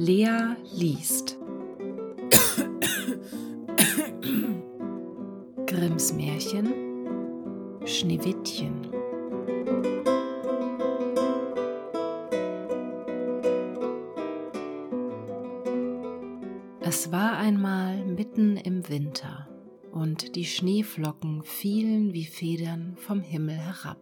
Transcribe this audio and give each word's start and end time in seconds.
Lea 0.00 0.54
liest. 0.76 1.36
Grimms 5.66 6.12
Märchen. 6.12 6.72
Schneewittchen. 7.84 8.92
Es 16.80 17.10
war 17.10 17.36
einmal 17.38 18.04
mitten 18.04 18.56
im 18.56 18.88
Winter 18.88 19.48
und 19.90 20.36
die 20.36 20.44
Schneeflocken 20.44 21.42
fielen 21.42 22.14
wie 22.14 22.26
Federn 22.26 22.94
vom 22.98 23.20
Himmel 23.20 23.56
herab. 23.56 23.98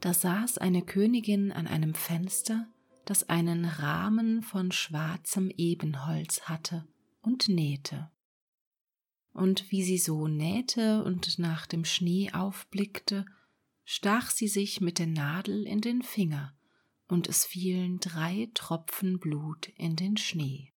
Da 0.00 0.12
saß 0.12 0.58
eine 0.58 0.82
Königin 0.82 1.50
an 1.50 1.66
einem 1.66 1.94
Fenster, 1.94 2.66
das 3.04 3.28
einen 3.28 3.64
Rahmen 3.64 4.42
von 4.42 4.72
schwarzem 4.72 5.50
Ebenholz 5.50 6.42
hatte, 6.42 6.86
und 7.22 7.48
nähte. 7.48 8.10
Und 9.32 9.70
wie 9.70 9.82
sie 9.82 9.98
so 9.98 10.28
nähte 10.28 11.02
und 11.04 11.38
nach 11.38 11.66
dem 11.66 11.84
Schnee 11.84 12.30
aufblickte, 12.32 13.24
stach 13.84 14.30
sie 14.30 14.48
sich 14.48 14.80
mit 14.80 14.98
der 14.98 15.06
Nadel 15.06 15.66
in 15.66 15.80
den 15.80 16.02
Finger, 16.02 16.54
und 17.08 17.28
es 17.28 17.44
fielen 17.44 17.98
drei 18.00 18.48
Tropfen 18.54 19.18
Blut 19.18 19.68
in 19.76 19.96
den 19.96 20.16
Schnee 20.16 20.74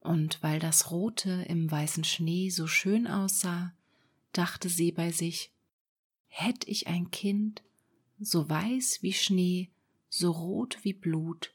und 0.00 0.42
weil 0.42 0.58
das 0.58 0.90
Rote 0.90 1.44
im 1.48 1.70
weißen 1.70 2.04
Schnee 2.04 2.50
so 2.50 2.66
schön 2.66 3.06
aussah, 3.06 3.74
dachte 4.32 4.68
sie 4.68 4.92
bei 4.92 5.12
sich, 5.12 5.52
hätt 6.26 6.66
ich 6.66 6.86
ein 6.86 7.10
Kind, 7.10 7.62
so 8.18 8.48
weiß 8.48 9.02
wie 9.02 9.12
Schnee, 9.12 9.70
so 10.08 10.30
rot 10.30 10.78
wie 10.82 10.94
Blut 10.94 11.54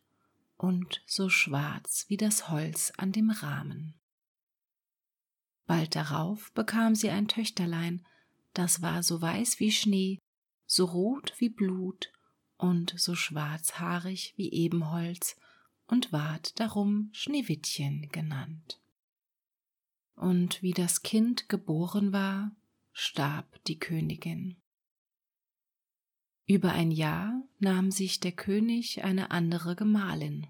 und 0.57 1.01
so 1.05 1.29
schwarz 1.29 2.05
wie 2.07 2.17
das 2.17 2.49
Holz 2.49 2.91
an 2.97 3.11
dem 3.11 3.29
Rahmen. 3.29 3.95
Bald 5.65 5.95
darauf 5.95 6.51
bekam 6.53 6.95
sie 6.95 7.09
ein 7.09 7.27
Töchterlein, 7.27 8.05
das 8.53 8.81
war 8.81 9.01
so 9.01 9.21
weiß 9.21 9.59
wie 9.59 9.71
Schnee, 9.71 10.19
so 10.65 10.85
rot 10.85 11.33
wie 11.37 11.49
Blut 11.49 12.11
und 12.57 12.93
so 12.97 13.15
schwarzhaarig 13.15 14.33
wie 14.37 14.51
Ebenholz 14.51 15.35
und 15.87 16.11
ward 16.11 16.59
darum 16.59 17.09
Schneewittchen 17.13 18.09
genannt. 18.11 18.79
Und 20.15 20.61
wie 20.61 20.71
das 20.71 21.01
Kind 21.01 21.49
geboren 21.49 22.13
war, 22.13 22.55
starb 22.91 23.63
die 23.65 23.79
Königin. 23.79 24.62
Über 26.45 26.73
ein 26.73 26.91
Jahr 26.91 27.41
nahm 27.59 27.91
sich 27.91 28.19
der 28.19 28.33
König 28.33 29.03
eine 29.03 29.31
andere 29.31 29.75
Gemahlin. 29.75 30.47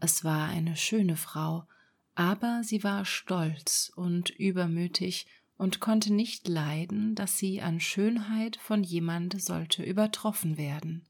Es 0.00 0.24
war 0.24 0.48
eine 0.48 0.76
schöne 0.76 1.16
Frau, 1.16 1.66
aber 2.14 2.62
sie 2.62 2.84
war 2.84 3.04
stolz 3.04 3.90
und 3.96 4.30
übermütig 4.30 5.26
und 5.56 5.80
konnte 5.80 6.12
nicht 6.12 6.48
leiden, 6.48 7.14
dass 7.14 7.38
sie 7.38 7.62
an 7.62 7.80
Schönheit 7.80 8.56
von 8.56 8.82
jemand 8.82 9.40
sollte 9.40 9.82
übertroffen 9.82 10.58
werden. 10.58 11.06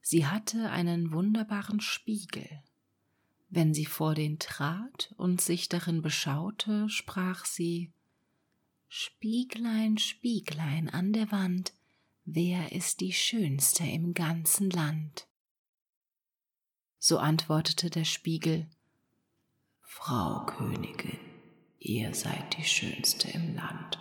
Sie 0.00 0.26
hatte 0.26 0.70
einen 0.70 1.12
wunderbaren 1.12 1.80
Spiegel. 1.80 2.62
Wenn 3.50 3.74
sie 3.74 3.86
vor 3.86 4.14
den 4.14 4.38
trat 4.38 5.14
und 5.16 5.40
sich 5.40 5.68
darin 5.68 6.00
beschaute, 6.00 6.88
sprach 6.88 7.44
sie 7.44 7.92
Spieglein, 8.88 9.98
Spieglein 9.98 10.88
an 10.88 11.12
der 11.12 11.32
Wand, 11.32 11.72
wer 12.24 12.72
ist 12.72 13.00
die 13.00 13.12
Schönste 13.12 13.84
im 13.84 14.14
ganzen 14.14 14.70
Land? 14.70 15.28
So 16.98 17.18
antwortete 17.18 17.90
der 17.90 18.04
Spiegel 18.04 18.66
Frau 19.82 20.44
Königin, 20.46 21.18
ihr 21.78 22.14
seid 22.14 22.56
die 22.56 22.64
Schönste 22.64 23.30
im 23.30 23.54
Land. 23.54 23.98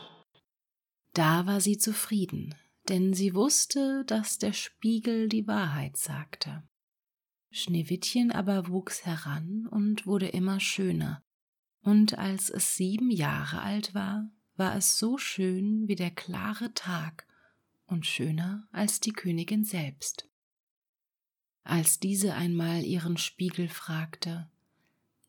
Da 1.14 1.46
war 1.46 1.62
sie 1.62 1.78
zufrieden, 1.78 2.56
denn 2.90 3.14
sie 3.14 3.36
wusste, 3.36 4.04
dass 4.06 4.40
der 4.40 4.54
Spiegel 4.54 5.28
die 5.28 5.48
Wahrheit 5.48 5.98
sagte. 5.98 6.64
Schneewittchen 7.52 8.32
aber 8.32 8.70
wuchs 8.70 9.06
heran 9.06 9.68
und 9.68 10.08
wurde 10.08 10.28
immer 10.28 10.60
schöner, 10.60 11.22
und 11.82 12.18
als 12.18 12.50
es 12.50 12.76
sieben 12.76 13.12
Jahre 13.12 13.62
alt 13.62 13.94
war, 13.94 14.30
war 14.56 14.76
es 14.76 14.98
so 14.98 15.18
schön 15.18 15.88
wie 15.88 15.96
der 15.96 16.12
klare 16.12 16.74
Tag 16.74 17.28
und 17.86 18.06
schöner 18.06 18.68
als 18.72 19.00
die 19.00 19.14
Königin 19.14 19.64
selbst. 19.64 20.28
Als 21.64 22.00
diese 22.00 22.34
einmal 22.34 22.84
ihren 22.84 23.18
Spiegel 23.18 23.70
fragte, 23.70 24.50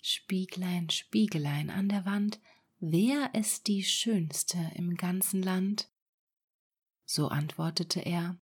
Spieglein, 0.02 0.90
Spiegelein 0.90 1.70
an 1.70 1.88
der 1.88 2.04
Wand, 2.04 2.40
wer 2.80 3.34
ist 3.34 3.68
die 3.68 3.84
Schönste 3.84 4.58
im 4.74 4.96
ganzen 4.96 5.42
Land? 5.42 5.88
So 7.06 7.28
antwortete 7.28 8.00
er 8.00 8.38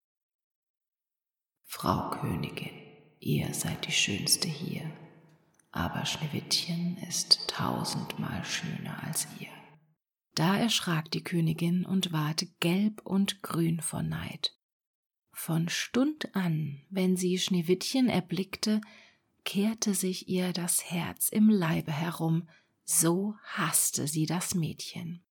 Frau 1.63 2.09
Königin, 2.11 2.73
ihr 3.19 3.53
seid 3.53 3.87
die 3.87 3.91
Schönste 3.91 4.47
hier, 4.47 4.91
aber 5.71 6.05
Schneewittchen 6.05 6.97
ist 7.07 7.47
tausendmal 7.47 8.43
schöner 8.45 9.03
als 9.03 9.27
ihr. 9.39 9.56
Da 10.37 10.57
erschrak 10.57 11.09
die 11.11 11.23
Königin 11.23 11.85
und 11.85 12.11
ward 12.11 12.45
gelb 12.59 13.01
und 13.03 13.41
grün 13.41 13.81
vor 13.81 14.03
Neid. 14.03 14.55
Von 15.31 15.67
Stund 15.67 16.35
an, 16.35 16.81
wenn 16.89 17.15
sie 17.15 17.37
Schneewittchen 17.39 18.07
erblickte, 18.07 18.81
kehrte 19.43 19.93
sich 19.93 20.27
ihr 20.29 20.53
das 20.53 20.91
Herz 20.91 21.29
im 21.29 21.49
Leibe 21.49 21.91
herum, 21.91 22.47
so 22.83 23.35
hasste 23.43 24.07
sie 24.07 24.25
das 24.25 24.53
Mädchen 24.53 25.23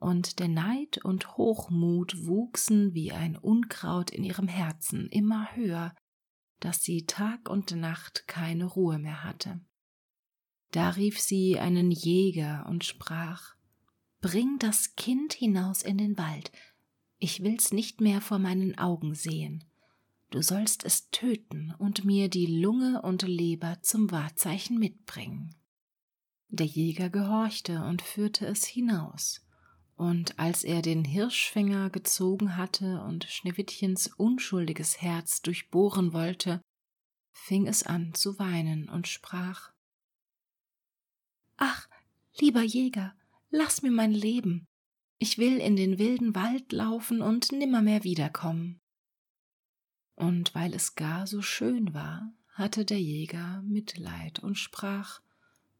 und 0.00 0.38
der 0.38 0.48
Neid 0.48 0.98
und 1.04 1.36
Hochmut 1.36 2.26
wuchsen 2.26 2.94
wie 2.94 3.12
ein 3.12 3.36
Unkraut 3.36 4.10
in 4.10 4.24
ihrem 4.24 4.48
Herzen 4.48 5.08
immer 5.08 5.54
höher, 5.54 5.94
dass 6.58 6.82
sie 6.82 7.04
Tag 7.04 7.48
und 7.48 7.76
Nacht 7.76 8.26
keine 8.26 8.64
Ruhe 8.64 8.98
mehr 8.98 9.22
hatte. 9.22 9.60
Da 10.72 10.90
rief 10.90 11.20
sie 11.20 11.58
einen 11.58 11.90
Jäger 11.90 12.66
und 12.68 12.84
sprach 12.84 13.54
Bring 14.20 14.58
das 14.58 14.96
Kind 14.96 15.32
hinaus 15.32 15.82
in 15.82 15.96
den 15.96 16.18
Wald, 16.18 16.52
ich 17.22 17.42
will's 17.42 17.70
nicht 17.70 18.00
mehr 18.00 18.22
vor 18.22 18.38
meinen 18.38 18.78
Augen 18.78 19.14
sehen. 19.14 19.64
Du 20.30 20.42
sollst 20.42 20.84
es 20.84 21.10
töten 21.10 21.74
und 21.78 22.04
mir 22.04 22.30
die 22.30 22.46
Lunge 22.46 23.02
und 23.02 23.22
Leber 23.22 23.78
zum 23.82 24.10
Wahrzeichen 24.10 24.78
mitbringen. 24.78 25.54
Der 26.48 26.66
Jäger 26.66 27.10
gehorchte 27.10 27.84
und 27.84 28.00
führte 28.00 28.46
es 28.46 28.64
hinaus. 28.64 29.44
Und 29.96 30.38
als 30.38 30.64
er 30.64 30.80
den 30.80 31.04
Hirschfänger 31.04 31.90
gezogen 31.90 32.56
hatte 32.56 33.02
und 33.02 33.24
Schneewittchens 33.24 34.06
unschuldiges 34.06 35.02
Herz 35.02 35.42
durchbohren 35.42 36.14
wollte, 36.14 36.62
fing 37.32 37.66
es 37.66 37.82
an 37.82 38.14
zu 38.14 38.38
weinen 38.38 38.88
und 38.88 39.08
sprach 39.08 39.72
Ach, 41.58 41.86
lieber 42.38 42.62
Jäger, 42.62 43.14
lass 43.50 43.82
mir 43.82 43.90
mein 43.90 44.12
Leben. 44.12 44.66
Ich 45.18 45.38
will 45.38 45.58
in 45.58 45.76
den 45.76 45.98
wilden 45.98 46.34
Wald 46.34 46.72
laufen 46.72 47.20
und 47.20 47.52
nimmermehr 47.52 48.04
wiederkommen. 48.04 48.80
Und 50.14 50.54
weil 50.54 50.74
es 50.74 50.94
gar 50.94 51.26
so 51.26 51.42
schön 51.42 51.92
war, 51.92 52.32
hatte 52.52 52.84
der 52.84 53.00
Jäger 53.00 53.62
Mitleid 53.62 54.38
und 54.38 54.56
sprach 54.56 55.20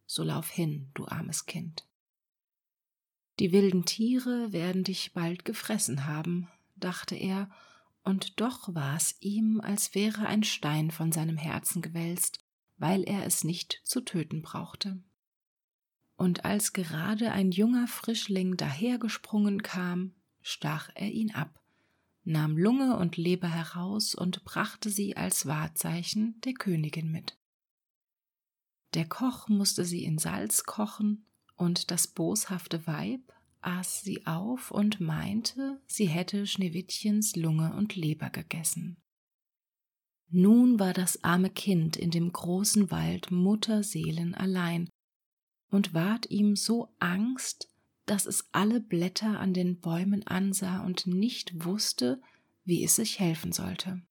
So 0.07 0.23
lauf 0.23 0.51
hin, 0.51 0.91
du 0.95 1.07
armes 1.07 1.47
Kind. 1.47 1.87
Die 3.39 3.53
wilden 3.53 3.87
Tiere 3.87 4.53
werden 4.53 4.85
dich 4.85 5.15
bald 5.15 5.45
gefressen 5.45 6.07
haben, 6.07 6.49
dachte 6.77 7.15
er, 7.15 7.51
und 8.03 8.41
doch 8.41 8.75
war 8.75 8.97
es 8.97 9.17
ihm, 9.21 9.61
als 9.61 9.95
wäre 9.95 10.27
ein 10.27 10.43
Stein 10.43 10.91
von 10.91 11.13
seinem 11.13 11.37
Herzen 11.37 11.81
gewälzt, 11.81 12.41
weil 12.77 13.03
er 13.05 13.25
es 13.25 13.45
nicht 13.45 13.81
zu 13.85 14.01
töten 14.01 14.43
brauchte. 14.43 15.03
Und 16.21 16.45
als 16.45 16.75
gerade 16.75 17.33
ein 17.33 17.51
junger 17.51 17.87
Frischling 17.87 18.59
dahergesprungen 18.59 19.63
kam, 19.63 20.13
stach 20.43 20.91
er 20.95 21.11
ihn 21.11 21.31
ab, 21.31 21.65
nahm 22.25 22.59
Lunge 22.59 22.99
und 22.99 23.17
Leber 23.17 23.49
heraus 23.49 24.15
und 24.15 24.45
brachte 24.45 24.91
sie 24.91 25.17
als 25.17 25.47
Wahrzeichen 25.47 26.39
der 26.43 26.53
Königin 26.53 27.11
mit. 27.11 27.39
Der 28.93 29.09
Koch 29.09 29.49
musste 29.49 29.87
sie 29.87 30.05
in 30.05 30.19
Salz 30.19 30.65
kochen, 30.65 31.25
und 31.57 31.91
das 31.91 32.07
boshafte 32.07 32.87
Weib 32.87 33.33
aß 33.63 34.03
sie 34.03 34.27
auf 34.27 34.71
und 34.71 35.01
meinte, 35.01 35.81
sie 35.87 36.07
hätte 36.07 36.47
Schneewittchens 36.47 37.35
Lunge 37.35 37.75
und 37.75 37.97
Leber 37.97 38.29
gegessen. 38.29 38.99
Nun 40.29 40.79
war 40.79 40.93
das 40.93 41.25
arme 41.25 41.49
Kind 41.49 41.97
in 41.97 42.11
dem 42.11 42.31
großen 42.31 42.91
Wald 42.91 43.31
Mutterseelen 43.31 44.35
allein 44.35 44.91
und 45.71 45.95
ward 45.95 46.31
ihm 46.31 46.57
so 46.57 46.89
Angst, 46.99 47.69
dass 48.07 48.27
es 48.27 48.49
alle 48.53 48.81
Blätter 48.81 49.39
an 49.39 49.55
den 49.55 49.81
Bäumen 49.81 50.27
ansah 50.27 50.85
und 50.85 51.07
nicht 51.07 51.65
wusste, 51.65 52.21
wie 52.65 52.83
es 52.83 52.97
sich 52.97 53.21
helfen 53.21 53.53
sollte. 53.53 54.03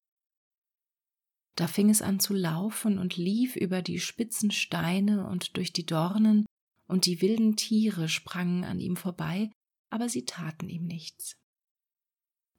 Da 1.56 1.67
fing 1.67 1.89
es 1.89 2.01
an 2.01 2.21
zu 2.21 2.33
laufen 2.33 2.97
und 2.97 3.17
lief 3.17 3.57
über 3.57 3.81
die 3.81 4.00
spitzen 4.00 4.51
Steine 4.51 5.27
und 5.27 5.57
durch 5.57 5.73
die 5.73 5.85
Dornen, 5.85 6.45
und 6.88 7.06
die 7.06 7.21
wilden 7.21 7.56
Tiere 7.56 8.09
sprangen 8.09 8.63
an 8.63 8.79
ihm 8.79 8.95
vorbei, 8.95 9.51
aber 9.89 10.09
sie 10.09 10.25
taten 10.25 10.69
ihm 10.69 10.85
nichts. 10.85 11.35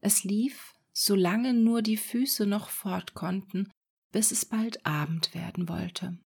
Es 0.00 0.24
lief, 0.24 0.74
solange 0.92 1.54
nur 1.54 1.82
die 1.82 1.96
Füße 1.96 2.46
noch 2.46 2.68
fort 2.68 3.14
konnten, 3.14 3.70
bis 4.12 4.30
es 4.30 4.44
bald 4.44 4.84
Abend 4.86 5.34
werden 5.34 5.68
wollte. 5.68 6.18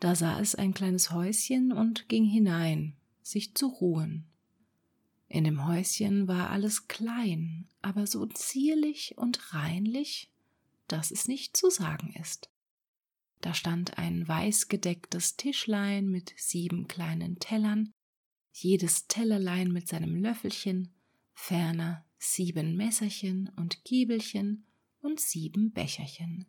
Da 0.00 0.14
sah 0.14 0.40
es 0.40 0.54
ein 0.54 0.74
kleines 0.74 1.10
Häuschen 1.10 1.72
und 1.72 2.08
ging 2.08 2.24
hinein, 2.24 2.96
sich 3.22 3.54
zu 3.54 3.66
ruhen. 3.66 4.26
In 5.28 5.44
dem 5.44 5.66
Häuschen 5.66 6.28
war 6.28 6.50
alles 6.50 6.88
klein, 6.88 7.68
aber 7.82 8.06
so 8.06 8.24
zierlich 8.26 9.14
und 9.18 9.52
reinlich, 9.52 10.30
dass 10.86 11.10
es 11.10 11.28
nicht 11.28 11.56
zu 11.56 11.68
sagen 11.68 12.14
ist. 12.14 12.50
Da 13.40 13.54
stand 13.54 13.98
ein 13.98 14.26
weißgedecktes 14.26 15.36
Tischlein 15.36 16.08
mit 16.08 16.32
sieben 16.36 16.88
kleinen 16.88 17.38
Tellern, 17.38 17.92
jedes 18.52 19.06
Tellerlein 19.06 19.70
mit 19.70 19.86
seinem 19.88 20.16
Löffelchen, 20.16 20.94
ferner 21.34 22.04
sieben 22.18 22.76
Messerchen 22.76 23.50
und 23.56 23.84
Giebelchen 23.84 24.66
und 25.00 25.20
sieben 25.20 25.72
Becherchen. 25.72 26.46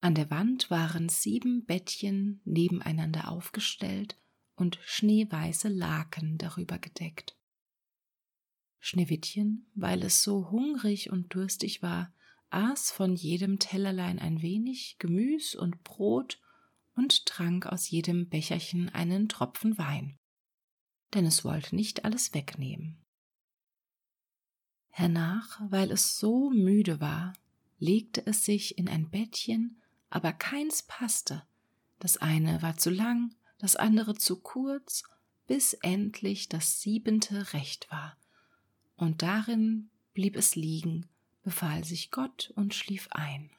An 0.00 0.14
der 0.14 0.30
Wand 0.30 0.70
waren 0.70 1.08
sieben 1.08 1.64
Bettchen 1.64 2.40
nebeneinander 2.44 3.30
aufgestellt 3.30 4.16
und 4.54 4.78
schneeweiße 4.84 5.68
Laken 5.68 6.38
darüber 6.38 6.78
gedeckt. 6.78 7.36
Schneewittchen, 8.78 9.66
weil 9.74 10.04
es 10.04 10.22
so 10.22 10.50
hungrig 10.50 11.10
und 11.10 11.34
durstig 11.34 11.82
war, 11.82 12.12
aß 12.50 12.92
von 12.92 13.14
jedem 13.14 13.58
Tellerlein 13.58 14.18
ein 14.18 14.40
wenig 14.40 14.96
Gemüs 14.98 15.54
und 15.54 15.82
Brot 15.82 16.40
und 16.94 17.26
trank 17.26 17.66
aus 17.66 17.90
jedem 17.90 18.28
Becherchen 18.28 18.88
einen 18.88 19.28
Tropfen 19.28 19.78
Wein, 19.78 20.16
denn 21.14 21.26
es 21.26 21.44
wollte 21.44 21.74
nicht 21.74 22.04
alles 22.04 22.34
wegnehmen. 22.34 23.04
Hernach, 24.88 25.60
weil 25.68 25.90
es 25.90 26.18
so 26.18 26.50
müde 26.50 27.00
war, 27.00 27.34
legte 27.78 28.26
es 28.26 28.44
sich 28.44 28.78
in 28.78 28.88
ein 28.88 29.10
Bettchen, 29.10 29.80
aber 30.10 30.32
keins 30.32 30.82
passte. 30.82 31.42
Das 31.98 32.16
eine 32.16 32.62
war 32.62 32.76
zu 32.76 32.90
lang, 32.90 33.34
das 33.58 33.76
andere 33.76 34.14
zu 34.14 34.40
kurz, 34.40 35.02
bis 35.46 35.74
endlich 35.74 36.48
das 36.48 36.80
siebente 36.80 37.52
recht 37.52 37.90
war. 37.90 38.16
Und 38.96 39.22
darin 39.22 39.90
blieb 40.12 40.36
es 40.36 40.56
liegen, 40.56 41.06
befahl 41.42 41.84
sich 41.84 42.10
Gott 42.10 42.52
und 42.56 42.74
schlief 42.74 43.08
ein. 43.10 43.50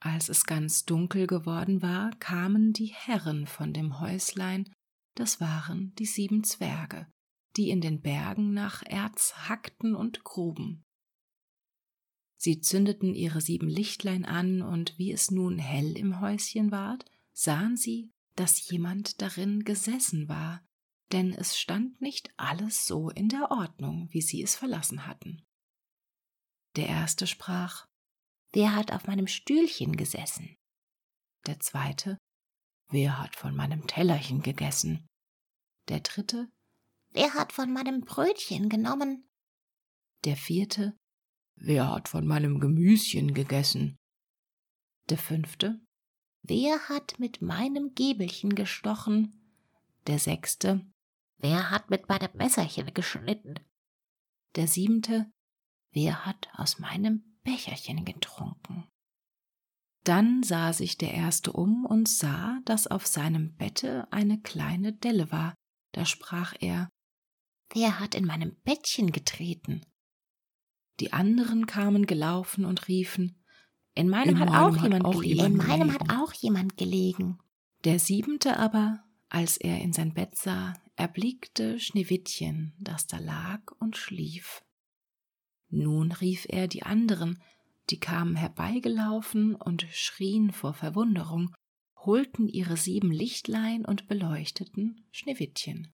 Als 0.00 0.28
es 0.28 0.44
ganz 0.44 0.84
dunkel 0.84 1.26
geworden 1.26 1.80
war, 1.80 2.10
kamen 2.18 2.72
die 2.72 2.92
Herren 2.92 3.46
von 3.46 3.72
dem 3.72 4.00
Häuslein, 4.00 4.70
das 5.14 5.40
waren 5.40 5.94
die 5.96 6.06
sieben 6.06 6.44
Zwerge, 6.44 7.06
die 7.56 7.70
in 7.70 7.80
den 7.80 8.00
Bergen 8.02 8.52
nach 8.52 8.82
Erz 8.84 9.34
hackten 9.48 9.94
und 9.94 10.24
gruben. 10.24 10.84
Sie 12.44 12.60
zündeten 12.60 13.14
ihre 13.14 13.40
sieben 13.40 13.70
Lichtlein 13.70 14.26
an, 14.26 14.60
und 14.60 14.98
wie 14.98 15.12
es 15.12 15.30
nun 15.30 15.58
hell 15.58 15.96
im 15.96 16.20
Häuschen 16.20 16.70
ward, 16.70 17.10
sahen 17.32 17.78
sie, 17.78 18.10
dass 18.36 18.68
jemand 18.68 19.22
darin 19.22 19.64
gesessen 19.64 20.28
war, 20.28 20.62
denn 21.10 21.32
es 21.32 21.58
stand 21.58 22.02
nicht 22.02 22.34
alles 22.36 22.86
so 22.86 23.08
in 23.08 23.30
der 23.30 23.50
Ordnung, 23.50 24.08
wie 24.10 24.20
sie 24.20 24.42
es 24.42 24.56
verlassen 24.56 25.06
hatten. 25.06 25.42
Der 26.76 26.86
erste 26.86 27.26
sprach 27.26 27.86
Wer 28.52 28.74
hat 28.74 28.92
auf 28.92 29.06
meinem 29.06 29.26
Stühlchen 29.26 29.96
gesessen? 29.96 30.54
Der 31.46 31.60
zweite 31.60 32.18
Wer 32.90 33.22
hat 33.22 33.36
von 33.36 33.56
meinem 33.56 33.86
Tellerchen 33.86 34.42
gegessen? 34.42 35.06
Der 35.88 36.00
dritte 36.00 36.52
Wer 37.08 37.32
hat 37.32 37.54
von 37.54 37.72
meinem 37.72 38.02
Brötchen 38.02 38.68
genommen? 38.68 39.30
Der 40.26 40.36
vierte 40.36 40.94
Wer 41.66 41.90
hat 41.90 42.10
von 42.10 42.26
meinem 42.26 42.60
Gemüschen 42.60 43.32
gegessen? 43.32 43.96
Der 45.08 45.16
fünfte 45.16 45.80
Wer 46.42 46.90
hat 46.90 47.18
mit 47.18 47.40
meinem 47.40 47.94
Gäbelchen 47.94 48.54
gestochen? 48.54 49.50
Der 50.06 50.18
sechste 50.18 50.84
Wer 51.38 51.70
hat 51.70 51.88
mit 51.88 52.06
meinem 52.06 52.28
Messerchen 52.34 52.92
geschnitten? 52.92 53.54
Der 54.56 54.68
siebente 54.68 55.32
Wer 55.90 56.26
hat 56.26 56.48
aus 56.52 56.80
meinem 56.80 57.38
Becherchen 57.44 58.04
getrunken? 58.04 58.86
Dann 60.04 60.42
sah 60.42 60.74
sich 60.74 60.98
der 60.98 61.14
erste 61.14 61.50
um 61.50 61.86
und 61.86 62.10
sah, 62.10 62.60
dass 62.66 62.88
auf 62.88 63.06
seinem 63.06 63.54
Bette 63.56 64.06
eine 64.12 64.38
kleine 64.42 64.92
Delle 64.92 65.32
war. 65.32 65.54
Da 65.92 66.04
sprach 66.04 66.52
er 66.60 66.90
Wer 67.72 68.00
hat 68.00 68.14
in 68.14 68.26
meinem 68.26 68.54
Bettchen 68.64 69.12
getreten? 69.12 69.80
Die 71.00 71.12
anderen 71.12 71.66
kamen 71.66 72.06
gelaufen 72.06 72.64
und 72.64 72.88
riefen 72.88 73.42
In 73.94 74.08
meinem, 74.08 74.30
in 74.30 74.40
hat, 74.40 74.48
meinem 74.50 74.62
auch 74.62 74.76
hat, 74.76 74.82
jemand 74.82 75.04
auch 75.04 75.20
gelegen. 75.20 75.44
In 75.44 75.56
meinem 75.56 75.92
hat 75.92 76.10
auch 76.10 76.32
jemand 76.32 76.76
gelegen. 76.76 77.38
Der 77.84 77.98
siebente 77.98 78.58
aber, 78.58 79.04
als 79.28 79.56
er 79.56 79.80
in 79.80 79.92
sein 79.92 80.14
Bett 80.14 80.36
sah, 80.36 80.74
erblickte 80.96 81.78
Schneewittchen, 81.80 82.74
das 82.78 83.06
da 83.06 83.18
lag 83.18 83.60
und 83.78 83.96
schlief. 83.96 84.64
Nun 85.68 86.12
rief 86.12 86.46
er 86.48 86.68
die 86.68 86.84
anderen, 86.84 87.42
die 87.90 87.98
kamen 87.98 88.36
herbeigelaufen 88.36 89.54
und 89.54 89.86
schrien 89.90 90.52
vor 90.52 90.72
Verwunderung, 90.72 91.52
holten 91.96 92.48
ihre 92.48 92.76
sieben 92.76 93.10
Lichtlein 93.10 93.84
und 93.84 94.06
beleuchteten 94.06 95.06
Schneewittchen. 95.10 95.92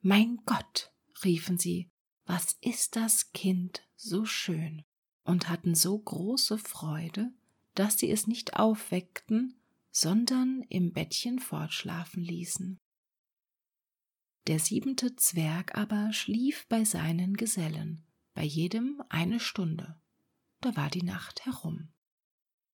Mein 0.00 0.38
Gott, 0.46 0.92
riefen 1.24 1.58
sie, 1.58 1.90
was 2.24 2.56
ist 2.60 2.96
das 2.96 3.32
Kind 3.32 3.82
so 3.96 4.24
schön, 4.24 4.84
und 5.24 5.48
hatten 5.48 5.74
so 5.74 5.98
große 5.98 6.58
Freude, 6.58 7.32
dass 7.74 7.98
sie 7.98 8.10
es 8.10 8.26
nicht 8.26 8.54
aufweckten, 8.56 9.58
sondern 9.90 10.62
im 10.68 10.92
Bettchen 10.92 11.38
fortschlafen 11.38 12.22
ließen. 12.22 12.78
Der 14.46 14.58
siebente 14.58 15.16
Zwerg 15.16 15.76
aber 15.76 16.12
schlief 16.12 16.66
bei 16.68 16.84
seinen 16.84 17.34
Gesellen, 17.36 18.04
bei 18.34 18.44
jedem 18.44 19.02
eine 19.08 19.40
Stunde. 19.40 19.98
Da 20.60 20.76
war 20.76 20.90
die 20.90 21.02
Nacht 21.02 21.46
herum. 21.46 21.88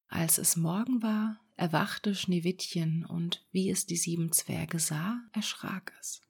Als 0.09 0.39
es 0.39 0.57
Morgen 0.57 1.03
war, 1.03 1.41
erwachte 1.57 2.15
Schneewittchen, 2.15 3.05
und 3.05 3.47
wie 3.53 3.71
es 3.71 3.87
die 3.87 3.97
sieben 3.97 4.33
Zwerge 4.33 4.81
sah, 4.81 5.21
erschrak 5.33 5.93
es. 6.01 6.23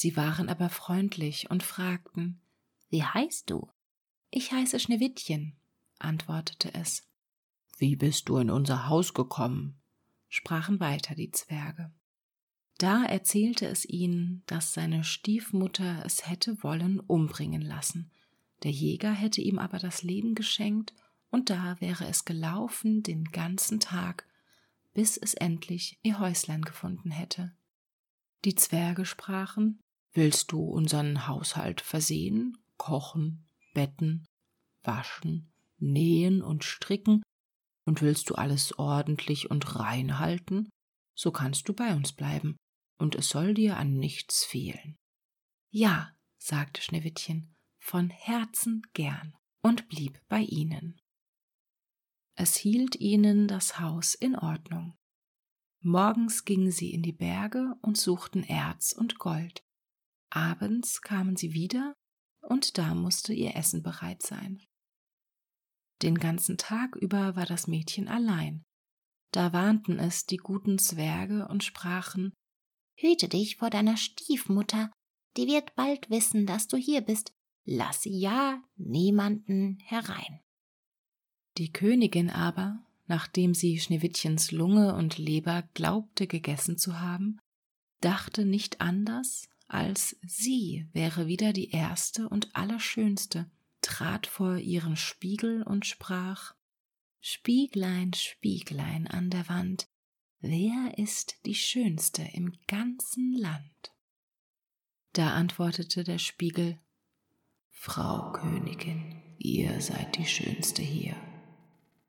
Sie 0.00 0.16
waren 0.16 0.48
aber 0.48 0.68
freundlich 0.68 1.50
und 1.50 1.64
fragten 1.64 2.40
Wie 2.88 3.02
heißt 3.02 3.50
du? 3.50 3.68
Ich 4.30 4.52
heiße 4.52 4.78
Schneewittchen, 4.78 5.56
antwortete 5.98 6.72
es. 6.72 7.02
Wie 7.78 7.96
bist 7.96 8.28
du 8.28 8.36
in 8.36 8.48
unser 8.48 8.88
Haus 8.88 9.12
gekommen? 9.12 9.80
sprachen 10.28 10.78
weiter 10.78 11.16
die 11.16 11.32
Zwerge. 11.32 11.90
Da 12.78 13.06
erzählte 13.06 13.66
es 13.66 13.84
ihnen, 13.84 14.44
dass 14.46 14.72
seine 14.72 15.02
Stiefmutter 15.02 16.04
es 16.06 16.30
hätte 16.30 16.62
wollen 16.62 17.00
umbringen 17.00 17.62
lassen, 17.62 18.12
der 18.62 18.70
Jäger 18.70 19.10
hätte 19.10 19.40
ihm 19.40 19.58
aber 19.58 19.80
das 19.80 20.04
Leben 20.04 20.36
geschenkt, 20.36 20.94
und 21.28 21.50
da 21.50 21.80
wäre 21.80 22.06
es 22.06 22.24
gelaufen 22.24 23.02
den 23.02 23.24
ganzen 23.24 23.80
Tag, 23.80 24.28
bis 24.94 25.16
es 25.16 25.34
endlich 25.34 25.98
ihr 26.04 26.20
Häuslein 26.20 26.62
gefunden 26.62 27.10
hätte. 27.10 27.52
Die 28.44 28.54
Zwerge 28.54 29.04
sprachen 29.04 29.80
Willst 30.12 30.52
du 30.52 30.62
unseren 30.62 31.26
Haushalt 31.26 31.80
versehen, 31.80 32.56
kochen, 32.76 33.46
betten, 33.74 34.26
waschen, 34.82 35.52
nähen 35.78 36.42
und 36.42 36.64
stricken, 36.64 37.22
und 37.84 38.02
willst 38.02 38.28
du 38.28 38.34
alles 38.34 38.78
ordentlich 38.78 39.50
und 39.50 39.76
rein 39.76 40.18
halten, 40.18 40.68
so 41.14 41.30
kannst 41.30 41.68
du 41.68 41.72
bei 41.72 41.94
uns 41.94 42.12
bleiben, 42.12 42.56
und 42.98 43.14
es 43.14 43.30
soll 43.30 43.54
dir 43.54 43.78
an 43.78 43.94
nichts 43.94 44.44
fehlen. 44.44 44.96
Ja, 45.70 46.12
sagte 46.36 46.82
Schneewittchen, 46.82 47.54
von 47.78 48.10
Herzen 48.10 48.82
gern 48.92 49.34
und 49.62 49.88
blieb 49.88 50.20
bei 50.28 50.40
ihnen. 50.40 51.00
Es 52.34 52.56
hielt 52.56 52.96
ihnen 52.96 53.48
das 53.48 53.80
Haus 53.80 54.14
in 54.14 54.36
Ordnung. 54.36 54.94
Morgens 55.80 56.44
gingen 56.44 56.70
sie 56.70 56.92
in 56.92 57.02
die 57.02 57.12
Berge 57.12 57.74
und 57.82 57.96
suchten 57.96 58.42
Erz 58.42 58.92
und 58.92 59.18
Gold. 59.18 59.64
Abends 60.30 61.02
kamen 61.02 61.36
sie 61.36 61.52
wieder, 61.52 61.94
und 62.40 62.78
da 62.78 62.94
musste 62.94 63.32
ihr 63.32 63.56
Essen 63.56 63.82
bereit 63.82 64.22
sein. 64.22 64.62
Den 66.02 66.16
ganzen 66.16 66.56
Tag 66.56 66.96
über 66.96 67.34
war 67.36 67.46
das 67.46 67.66
Mädchen 67.66 68.08
allein. 68.08 68.64
Da 69.32 69.52
warnten 69.52 69.98
es 69.98 70.26
die 70.26 70.36
guten 70.36 70.78
Zwerge 70.78 71.48
und 71.48 71.64
sprachen 71.64 72.32
Hüte 72.96 73.28
dich 73.28 73.56
vor 73.56 73.70
deiner 73.70 73.96
Stiefmutter, 73.96 74.90
die 75.36 75.46
wird 75.46 75.74
bald 75.76 76.10
wissen, 76.10 76.46
dass 76.46 76.66
du 76.66 76.76
hier 76.76 77.00
bist 77.00 77.32
lasse 77.68 78.08
ja 78.08 78.62
niemanden 78.76 79.78
herein. 79.84 80.40
Die 81.58 81.70
Königin 81.70 82.30
aber, 82.30 82.82
nachdem 83.06 83.52
sie 83.52 83.78
Schneewittchens 83.78 84.52
Lunge 84.52 84.94
und 84.94 85.18
Leber 85.18 85.68
glaubte 85.74 86.26
gegessen 86.26 86.78
zu 86.78 87.00
haben, 87.00 87.38
dachte 88.00 88.46
nicht 88.46 88.80
anders, 88.80 89.48
als 89.68 90.16
sie 90.26 90.88
wäre 90.92 91.26
wieder 91.26 91.52
die 91.52 91.70
erste 91.70 92.28
und 92.28 92.54
allerschönste, 92.56 93.50
trat 93.80 94.26
vor 94.26 94.56
ihren 94.56 94.96
Spiegel 94.96 95.62
und 95.62 95.86
sprach 95.86 96.54
Spieglein, 97.20 98.12
Spieglein 98.14 99.06
an 99.06 99.30
der 99.30 99.48
Wand, 99.48 99.88
wer 100.40 100.98
ist 100.98 101.44
die 101.46 101.54
schönste 101.54 102.22
im 102.32 102.52
ganzen 102.66 103.34
Land? 103.34 103.92
Da 105.12 105.34
antwortete 105.34 106.04
der 106.04 106.18
Spiegel 106.18 106.78
Frau 107.70 108.32
Königin, 108.32 109.22
ihr 109.38 109.80
seid 109.80 110.16
die 110.16 110.26
schönste 110.26 110.82
hier 110.82 111.16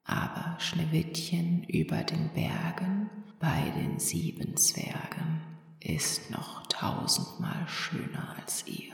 aber 0.10 0.60
Schneewittchen 0.60 1.64
über 1.66 2.04
den 2.04 2.34
Bergen 2.34 3.12
bei 3.40 3.72
den 3.78 4.00
sieben 4.00 4.58
Zwergen 4.58 5.59
ist 5.80 6.30
noch 6.30 6.68
tausendmal 6.68 7.68
schöner 7.68 8.36
als 8.38 8.68
ihr. 8.68 8.94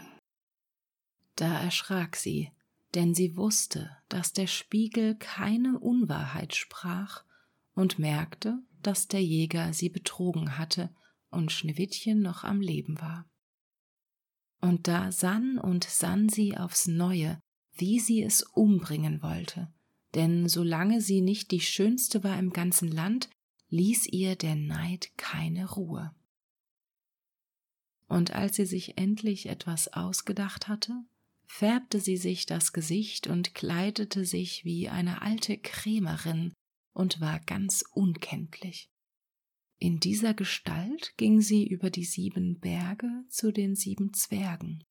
Da 1.36 1.62
erschrak 1.62 2.16
sie, 2.16 2.52
denn 2.94 3.14
sie 3.14 3.36
wusste, 3.36 3.90
dass 4.08 4.34
der 4.34 4.48
Spiegel 4.48 5.16
keine 5.16 5.80
Unwahrheit 5.80 6.56
sprach 6.56 7.24
und 7.74 8.00
merkte, 8.00 8.60
dass 8.82 9.08
der 9.08 9.24
Jäger 9.24 9.74
sie 9.74 9.90
betrogen 9.90 10.58
hatte 10.58 10.90
und 11.30 11.52
Schneewittchen 11.52 12.22
noch 12.22 12.44
am 12.44 12.62
Leben 12.62 13.00
war. 13.02 13.30
Und 14.62 14.88
da 14.88 15.12
sann 15.12 15.58
und 15.58 15.84
sann 15.84 16.30
sie 16.30 16.58
aufs 16.58 16.88
neue, 16.88 17.40
wie 17.74 18.00
sie 18.00 18.24
es 18.24 18.42
umbringen 18.42 19.22
wollte, 19.22 19.74
denn 20.14 20.48
solange 20.48 21.02
sie 21.02 21.22
nicht 21.22 21.52
die 21.52 21.60
schönste 21.60 22.24
war 22.24 22.40
im 22.40 22.52
ganzen 22.52 22.90
Land, 22.90 23.30
ließ 23.70 24.08
ihr 24.08 24.38
der 24.38 24.56
Neid 24.56 25.12
keine 25.18 25.70
Ruhe. 25.70 26.16
Und 28.08 28.34
als 28.34 28.56
sie 28.56 28.66
sich 28.66 28.98
endlich 28.98 29.48
etwas 29.48 29.92
ausgedacht 29.94 30.68
hatte, 30.68 30.94
färbte 31.48 32.00
sie 32.00 32.18
sich 32.18 32.46
das 32.46 32.74
Gesicht 32.74 33.28
und 33.28 33.56
kleidete 33.56 34.26
sich 34.26 34.66
wie 34.66 34.90
eine 34.90 35.22
alte 35.22 35.58
Krämerin 35.58 36.54
und 36.94 37.22
war 37.22 37.40
ganz 37.40 37.84
unkenntlich. 37.94 38.90
In 39.78 40.00
dieser 40.00 40.34
Gestalt 40.34 41.14
ging 41.18 41.42
sie 41.42 41.68
über 41.68 41.90
die 41.90 42.06
sieben 42.06 42.60
Berge 42.60 43.10
zu 43.30 43.52
den 43.52 43.76
sieben 43.76 44.14
Zwergen, 44.14 44.84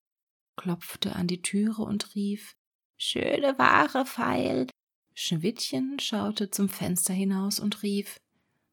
klopfte 0.55 1.15
an 1.15 1.27
die 1.27 1.41
Türe 1.41 1.81
und 1.83 2.15
rief 2.15 2.55
Schöne 2.97 3.57
Ware, 3.57 4.05
Pfeil, 4.05 4.67
Schneewittchen 5.15 5.99
schaute 5.99 6.49
zum 6.49 6.69
Fenster 6.69 7.13
hinaus 7.13 7.59
und 7.59 7.83
rief 7.83 8.17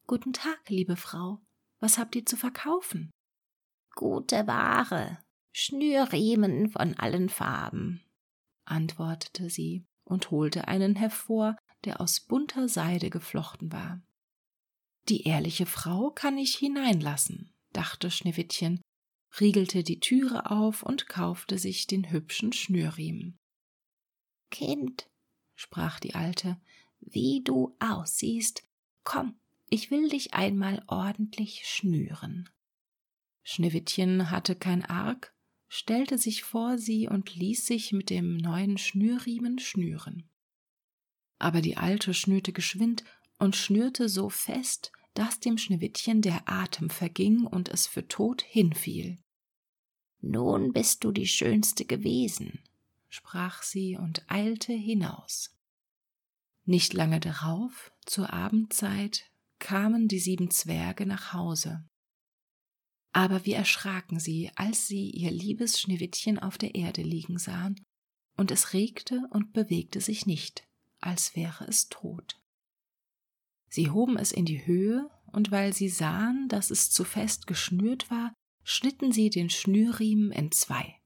Guten 0.06 0.32
Tag, 0.32 0.68
liebe 0.68 0.96
Frau, 0.96 1.40
was 1.80 1.98
habt 1.98 2.14
ihr 2.14 2.26
zu 2.26 2.36
verkaufen? 2.36 3.10
Gute 3.94 4.46
Ware, 4.46 5.18
Schnürriemen 5.52 6.70
von 6.70 6.94
allen 6.94 7.28
Farben, 7.28 8.02
antwortete 8.64 9.50
sie 9.50 9.84
und 10.04 10.30
holte 10.30 10.66
einen 10.68 10.96
hervor, 10.96 11.56
der 11.84 12.00
aus 12.00 12.20
bunter 12.20 12.68
Seide 12.68 13.10
geflochten 13.10 13.70
war. 13.72 14.00
Die 15.08 15.24
ehrliche 15.24 15.66
Frau 15.66 16.10
kann 16.10 16.38
ich 16.38 16.56
hineinlassen, 16.56 17.52
dachte 17.72 18.10
Schneewittchen, 18.10 18.80
riegelte 19.40 19.82
die 19.82 20.00
Türe 20.00 20.50
auf 20.50 20.82
und 20.82 21.08
kaufte 21.08 21.58
sich 21.58 21.86
den 21.86 22.10
hübschen 22.10 22.52
Schnürriemen. 22.52 23.38
Kind, 24.50 25.08
sprach 25.54 26.00
die 26.00 26.14
Alte, 26.14 26.60
wie 27.00 27.42
du 27.42 27.76
aussiehst. 27.80 28.62
Komm, 29.04 29.38
ich 29.68 29.90
will 29.90 30.08
dich 30.08 30.34
einmal 30.34 30.82
ordentlich 30.86 31.66
schnüren. 31.66 32.48
Schneewittchen 33.42 34.30
hatte 34.30 34.54
kein 34.54 34.84
Arg, 34.84 35.34
stellte 35.68 36.18
sich 36.18 36.44
vor 36.44 36.78
sie 36.78 37.08
und 37.08 37.34
ließ 37.34 37.66
sich 37.66 37.92
mit 37.92 38.10
dem 38.10 38.36
neuen 38.36 38.78
Schnürriemen 38.78 39.58
schnüren. 39.58 40.28
Aber 41.38 41.60
die 41.60 41.76
Alte 41.76 42.14
schnürte 42.14 42.52
geschwind 42.52 43.04
und 43.38 43.56
schnürte 43.56 44.08
so 44.08 44.28
fest, 44.28 44.92
dass 45.14 45.40
dem 45.40 45.58
Schneewittchen 45.58 46.22
der 46.22 46.48
Atem 46.48 46.88
verging 46.88 47.46
und 47.46 47.68
es 47.68 47.86
für 47.86 48.06
tot 48.06 48.42
hinfiel. 48.42 49.18
Nun 50.20 50.72
bist 50.72 51.04
du 51.04 51.10
die 51.10 51.26
Schönste 51.26 51.84
gewesen, 51.84 52.62
sprach 53.08 53.62
sie 53.62 53.96
und 53.96 54.24
eilte 54.30 54.72
hinaus. 54.72 55.58
Nicht 56.64 56.92
lange 56.92 57.18
darauf, 57.18 57.92
zur 58.06 58.32
Abendzeit, 58.32 59.30
kamen 59.58 60.06
die 60.06 60.20
sieben 60.20 60.50
Zwerge 60.50 61.06
nach 61.06 61.32
Hause. 61.32 61.84
Aber 63.12 63.44
wie 63.44 63.52
erschraken 63.52 64.18
sie, 64.18 64.50
als 64.56 64.86
sie 64.86 65.10
ihr 65.10 65.30
liebes 65.30 65.80
Schneewittchen 65.80 66.38
auf 66.38 66.56
der 66.56 66.74
Erde 66.74 67.02
liegen 67.02 67.38
sahen, 67.38 67.82
und 68.36 68.50
es 68.50 68.72
regte 68.72 69.28
und 69.30 69.52
bewegte 69.52 70.00
sich 70.00 70.24
nicht, 70.24 70.64
als 71.00 71.36
wäre 71.36 71.66
es 71.66 71.88
tot. 71.88 72.40
Sie 73.68 73.90
hoben 73.90 74.16
es 74.16 74.32
in 74.32 74.46
die 74.46 74.66
Höhe, 74.66 75.10
und 75.26 75.50
weil 75.50 75.72
sie 75.72 75.88
sahen, 75.88 76.48
dass 76.48 76.70
es 76.70 76.90
zu 76.90 77.04
fest 77.04 77.46
geschnürt 77.46 78.10
war, 78.10 78.34
schnitten 78.64 79.12
sie 79.12 79.30
den 79.30 79.50
Schnürriemen 79.50 80.30
in 80.30 80.52
zwei. 80.52 80.98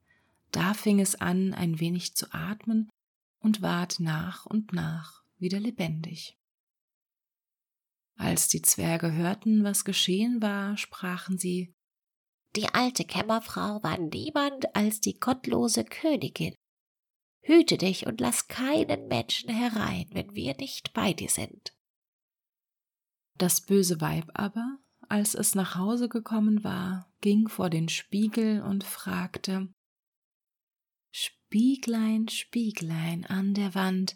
Da 0.51 0.73
fing 0.73 0.99
es 0.99 1.15
an, 1.15 1.53
ein 1.53 1.79
wenig 1.79 2.15
zu 2.15 2.33
atmen 2.33 2.89
und 3.39 3.61
ward 3.61 3.99
nach 3.99 4.45
und 4.45 4.73
nach 4.73 5.23
wieder 5.37 5.59
lebendig. 5.59 6.37
Als 8.15 8.47
die 8.47 8.61
Zwerge 8.61 9.13
hörten, 9.13 9.63
was 9.63 9.85
geschehen 9.85 10.41
war, 10.41 10.75
sprachen 10.77 11.37
sie 11.37 11.73
Die 12.55 12.67
alte 12.73 13.05
Kämmerfrau 13.05 13.83
war 13.83 13.97
niemand 13.97 14.75
als 14.75 14.99
die 14.99 15.19
gottlose 15.19 15.83
Königin. 15.83 16.55
Hüte 17.41 17.77
dich 17.77 18.07
und 18.07 18.19
lass 18.19 18.47
keinen 18.47 19.07
Menschen 19.07 19.49
herein, 19.49 20.07
wenn 20.11 20.35
wir 20.35 20.55
nicht 20.57 20.93
bei 20.93 21.13
dir 21.13 21.29
sind. 21.29 21.73
Das 23.37 23.61
böse 23.61 24.01
Weib 24.01 24.29
aber, 24.33 24.79
als 25.07 25.35
es 25.35 25.55
nach 25.55 25.75
Hause 25.75 26.09
gekommen 26.09 26.63
war, 26.63 27.11
ging 27.21 27.47
vor 27.47 27.69
den 27.69 27.87
Spiegel 27.87 28.61
und 28.61 28.83
fragte 28.83 29.71
Spieglein, 31.13 32.27
Spieglein 32.27 33.25
an 33.25 33.53
der 33.53 33.73
Wand, 33.73 34.15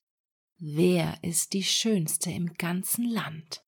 wer 0.58 1.24
ist 1.24 1.54
die 1.54 1.64
schönste 1.64 2.32
im 2.32 2.54
ganzen 2.56 3.06
Land? 3.06 3.64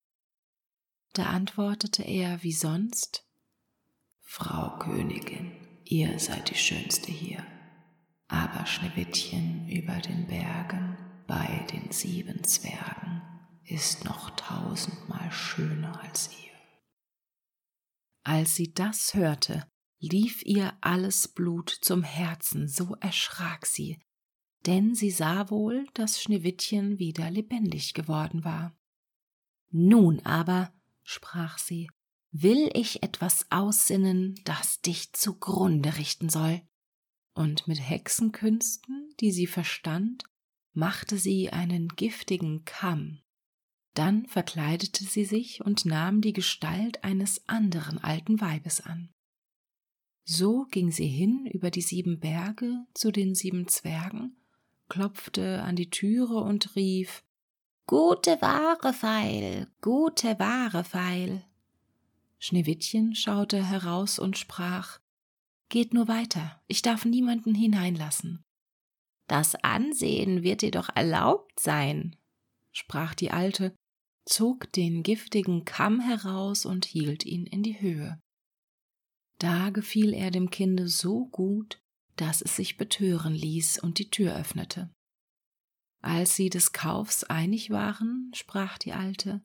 Da 1.13 1.27
antwortete 1.27 2.03
er 2.03 2.43
wie 2.43 2.51
sonst 2.51 3.25
Frau 4.35 4.79
Königin, 4.79 5.51
ihr 5.85 6.17
seid 6.17 6.49
die 6.49 6.55
schönste 6.55 7.11
hier, 7.11 7.45
aber 8.27 8.65
Schneewittchen 8.65 9.69
über 9.69 9.93
den 9.97 10.25
Bergen 10.25 10.97
bei 11.27 11.67
den 11.71 11.91
sieben 11.91 12.43
Zwergen 12.43 13.21
ist 13.63 14.05
noch 14.05 14.31
tausendmal 14.31 15.31
schöner 15.31 16.01
als 16.01 16.31
ihr. 16.31 16.51
Als 18.23 18.55
sie 18.55 18.73
das 18.73 19.13
hörte, 19.13 19.67
lief 19.99 20.43
ihr 20.43 20.73
alles 20.81 21.27
Blut 21.27 21.69
zum 21.69 22.01
Herzen, 22.01 22.67
so 22.67 22.95
erschrak 23.01 23.67
sie, 23.67 24.01
denn 24.65 24.95
sie 24.95 25.11
sah 25.11 25.51
wohl, 25.51 25.85
dass 25.93 26.19
Schneewittchen 26.19 26.97
wieder 26.97 27.29
lebendig 27.29 27.93
geworden 27.93 28.43
war. 28.43 28.75
Nun 29.69 30.21
aber, 30.21 30.73
sprach 31.03 31.59
sie, 31.59 31.87
will 32.33 32.69
ich 32.73 33.03
etwas 33.03 33.45
aussinnen, 33.51 34.35
das 34.43 34.81
dich 34.81 35.13
zugrunde 35.13 35.97
richten 35.97 36.29
soll. 36.29 36.61
Und 37.35 37.67
mit 37.67 37.79
Hexenkünsten, 37.79 39.13
die 39.19 39.31
sie 39.31 39.47
verstand, 39.47 40.23
machte 40.73 41.17
sie 41.17 41.51
einen 41.51 41.87
giftigen 41.89 42.65
Kamm. 42.65 43.19
Dann 43.93 44.25
verkleidete 44.25 45.03
sie 45.03 45.23
sich 45.23 45.63
und 45.63 45.85
nahm 45.85 46.21
die 46.21 46.33
Gestalt 46.33 47.03
eines 47.03 47.47
anderen 47.47 47.99
alten 47.99 48.41
Weibes 48.41 48.81
an. 48.81 49.09
So 50.25 50.65
ging 50.71 50.89
sie 50.91 51.07
hin 51.07 51.45
über 51.45 51.69
die 51.69 51.81
sieben 51.81 52.19
Berge 52.19 52.85
zu 52.95 53.11
den 53.11 53.35
sieben 53.35 53.67
Zwergen, 53.67 54.35
klopfte 54.89 55.61
an 55.61 55.75
die 55.75 55.91
Türe 55.91 56.37
und 56.37 56.75
rief 56.75 57.23
Gute 57.85 58.41
Ware, 58.41 58.93
Pfeil, 58.93 59.67
gute 59.81 60.39
Ware, 60.39 60.83
Pfeil. 60.83 61.45
Schneewittchen 62.43 63.15
schaute 63.15 63.63
heraus 63.65 64.19
und 64.19 64.38
sprach 64.38 65.00
Geht 65.69 65.93
nur 65.93 66.09
weiter, 66.09 66.62
ich 66.67 66.81
darf 66.81 67.05
niemanden 67.05 67.55
hineinlassen. 67.55 68.43
Das 69.29 69.55
Ansehen 69.55 70.43
wird 70.43 70.62
dir 70.62 70.71
doch 70.71 70.89
erlaubt 70.93 71.57
sein, 71.57 72.17
sprach 72.73 73.13
die 73.13 73.31
Alte, 73.31 73.73
zog 74.25 74.69
den 74.73 75.03
giftigen 75.03 75.63
Kamm 75.63 76.01
heraus 76.01 76.65
und 76.65 76.83
hielt 76.83 77.25
ihn 77.25 77.45
in 77.45 77.63
die 77.63 77.79
Höhe. 77.79 78.19
Da 79.39 79.69
gefiel 79.69 80.13
er 80.13 80.29
dem 80.29 80.50
Kinde 80.50 80.89
so 80.89 81.27
gut, 81.27 81.81
dass 82.17 82.41
es 82.41 82.57
sich 82.57 82.75
betören 82.75 83.33
ließ 83.33 83.79
und 83.79 84.00
die 84.00 84.09
Tür 84.09 84.35
öffnete. 84.35 84.91
Als 86.01 86.35
sie 86.35 86.50
des 86.50 86.73
Kaufs 86.73 87.23
einig 87.23 87.69
waren, 87.69 88.31
sprach 88.35 88.77
die 88.77 88.91
Alte, 88.91 89.41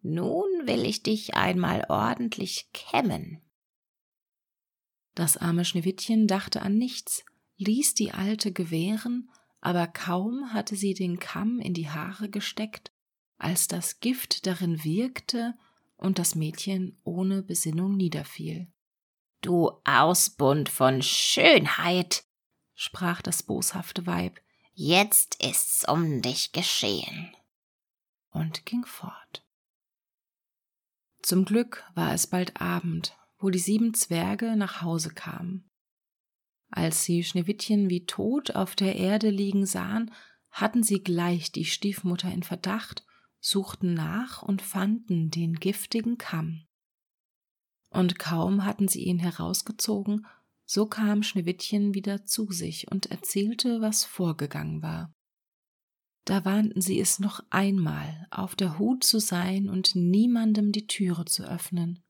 Nun 0.00 0.66
will 0.66 0.84
ich 0.84 1.02
dich 1.02 1.34
einmal 1.34 1.86
ordentlich 1.88 2.70
kämmen. 2.72 3.42
Das 5.14 5.36
arme 5.36 5.64
Schneewittchen 5.64 6.28
dachte 6.28 6.62
an 6.62 6.76
nichts, 6.76 7.24
ließ 7.56 7.94
die 7.94 8.12
Alte 8.12 8.52
gewähren, 8.52 9.30
aber 9.60 9.88
kaum 9.88 10.52
hatte 10.52 10.76
sie 10.76 10.94
den 10.94 11.18
Kamm 11.18 11.58
in 11.58 11.74
die 11.74 11.90
Haare 11.90 12.28
gesteckt, 12.28 12.92
als 13.36 13.66
das 13.66 13.98
Gift 13.98 14.46
darin 14.46 14.84
wirkte 14.84 15.54
und 15.96 16.18
das 16.20 16.36
Mädchen 16.36 17.00
ohne 17.02 17.42
Besinnung 17.42 17.96
niederfiel. 17.96 18.72
Du 19.40 19.72
Ausbund 19.84 20.68
von 20.68 21.02
Schönheit, 21.02 22.24
sprach 22.74 23.22
das 23.22 23.42
boshafte 23.42 24.06
Weib, 24.06 24.40
jetzt 24.72 25.42
ist's 25.42 25.84
um 25.88 26.22
dich 26.22 26.52
geschehen. 26.52 27.34
Und 28.30 28.66
ging 28.66 28.84
fort. 28.84 29.44
Zum 31.28 31.44
Glück 31.44 31.84
war 31.94 32.14
es 32.14 32.26
bald 32.26 32.58
Abend, 32.58 33.14
wo 33.38 33.50
die 33.50 33.58
sieben 33.58 33.92
Zwerge 33.92 34.56
nach 34.56 34.80
Hause 34.80 35.10
kamen. 35.10 35.68
Als 36.70 37.04
sie 37.04 37.22
Schneewittchen 37.22 37.90
wie 37.90 38.06
tot 38.06 38.52
auf 38.52 38.74
der 38.74 38.96
Erde 38.96 39.28
liegen 39.28 39.66
sahen, 39.66 40.10
hatten 40.50 40.82
sie 40.82 41.02
gleich 41.02 41.52
die 41.52 41.66
Stiefmutter 41.66 42.32
in 42.32 42.44
Verdacht, 42.44 43.04
suchten 43.40 43.92
nach 43.92 44.42
und 44.42 44.62
fanden 44.62 45.28
den 45.28 45.56
giftigen 45.56 46.16
Kamm. 46.16 46.66
Und 47.90 48.18
kaum 48.18 48.64
hatten 48.64 48.88
sie 48.88 49.04
ihn 49.04 49.18
herausgezogen, 49.18 50.26
so 50.64 50.86
kam 50.86 51.22
Schneewittchen 51.22 51.92
wieder 51.92 52.24
zu 52.24 52.50
sich 52.52 52.90
und 52.90 53.04
erzählte, 53.10 53.82
was 53.82 54.06
vorgegangen 54.06 54.80
war. 54.80 55.12
Da 56.28 56.44
warnten 56.44 56.82
sie 56.82 57.00
es 57.00 57.20
noch 57.20 57.42
einmal, 57.48 58.26
auf 58.30 58.54
der 58.54 58.78
Hut 58.78 59.02
zu 59.02 59.18
sein 59.18 59.70
und 59.70 59.94
niemandem 59.94 60.72
die 60.72 60.86
Türe 60.86 61.24
zu 61.24 61.42
öffnen. 61.42 62.04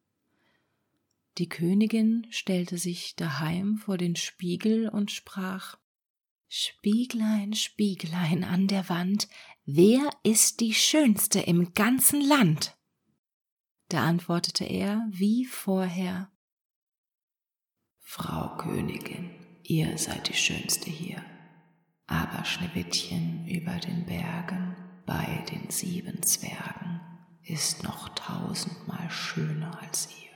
Die 1.38 1.48
Königin 1.48 2.26
stellte 2.30 2.78
sich 2.78 3.14
daheim 3.14 3.76
vor 3.76 3.96
den 3.96 4.16
Spiegel 4.16 4.88
und 4.88 5.12
sprach 5.12 5.78
Spieglein, 6.48 7.52
Spieglein 7.52 8.42
an 8.42 8.66
der 8.66 8.88
Wand, 8.88 9.28
wer 9.66 10.10
ist 10.24 10.58
die 10.58 10.74
Schönste 10.74 11.38
im 11.38 11.72
ganzen 11.74 12.20
Land? 12.20 12.76
Da 13.88 14.02
antwortete 14.02 14.64
er 14.64 15.06
wie 15.10 15.44
vorher 15.44 16.28
Frau 18.00 18.56
Königin, 18.56 19.30
ihr 19.62 19.96
seid 19.96 20.28
die 20.28 20.34
Schönste 20.34 20.90
hier, 20.90 21.22
aber 22.08 22.44
Schneewittchen 22.44 23.46
über 23.46 23.74
den 23.74 24.04
Bergen 24.06 24.74
bei 25.06 25.44
den 25.50 25.70
sieben 25.70 26.22
Zwergen 26.22 27.00
ist 27.42 27.84
noch 27.84 28.08
tausendmal 28.10 29.10
schöner 29.10 29.80
als 29.80 30.08
ihr. 30.10 30.28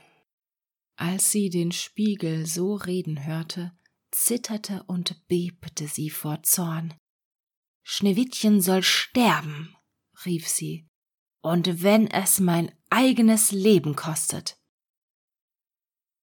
Als 0.95 1.31
sie 1.31 1.49
den 1.49 1.71
Spiegel 1.71 2.45
so 2.45 2.75
reden 2.75 3.25
hörte, 3.25 3.71
zitterte 4.11 4.83
und 4.83 5.27
bebte 5.27 5.87
sie 5.87 6.11
vor 6.11 6.43
Zorn. 6.43 6.93
Schneewittchen 7.81 8.61
soll 8.61 8.83
sterben, 8.83 9.75
rief 10.25 10.47
sie, 10.47 10.87
und 11.41 11.81
wenn 11.81 12.07
es 12.07 12.39
mein 12.39 12.71
eigenes 12.89 13.51
Leben 13.51 13.95
kostet. 13.95 14.57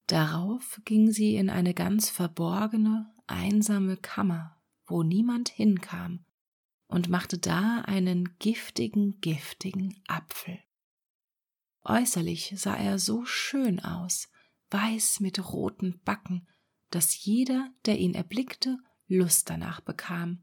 Darauf 0.07 0.80
ging 0.85 1.11
sie 1.11 1.35
in 1.35 1.50
eine 1.50 1.75
ganz 1.75 2.09
verborgene, 2.09 3.12
einsame 3.26 3.97
Kammer, 3.97 4.59
wo 4.90 5.02
niemand 5.02 5.49
hinkam, 5.49 6.25
und 6.88 7.09
machte 7.09 7.38
da 7.38 7.82
einen 7.82 8.37
giftigen, 8.38 9.20
giftigen 9.20 10.02
Apfel. 10.09 10.59
Äußerlich 11.84 12.52
sah 12.56 12.76
er 12.76 12.99
so 12.99 13.25
schön 13.25 13.80
aus, 13.80 14.28
weiß 14.71 15.21
mit 15.21 15.52
roten 15.52 16.00
Backen, 16.04 16.49
dass 16.91 17.25
jeder, 17.25 17.71
der 17.86 17.99
ihn 17.99 18.14
erblickte, 18.14 18.78
Lust 19.06 19.50
danach 19.50 19.80
bekam, 19.80 20.43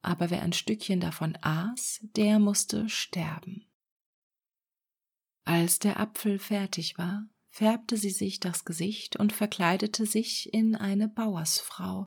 aber 0.00 0.30
wer 0.30 0.42
ein 0.42 0.52
Stückchen 0.52 1.00
davon 1.00 1.36
aß, 1.40 2.00
der 2.16 2.38
musste 2.38 2.88
sterben. 2.88 3.66
Als 5.44 5.78
der 5.78 6.00
Apfel 6.00 6.38
fertig 6.38 6.98
war, 6.98 7.28
färbte 7.48 7.96
sie 7.96 8.10
sich 8.10 8.40
das 8.40 8.64
Gesicht 8.64 9.16
und 9.16 9.32
verkleidete 9.32 10.06
sich 10.06 10.52
in 10.52 10.74
eine 10.74 11.08
Bauersfrau, 11.08 12.06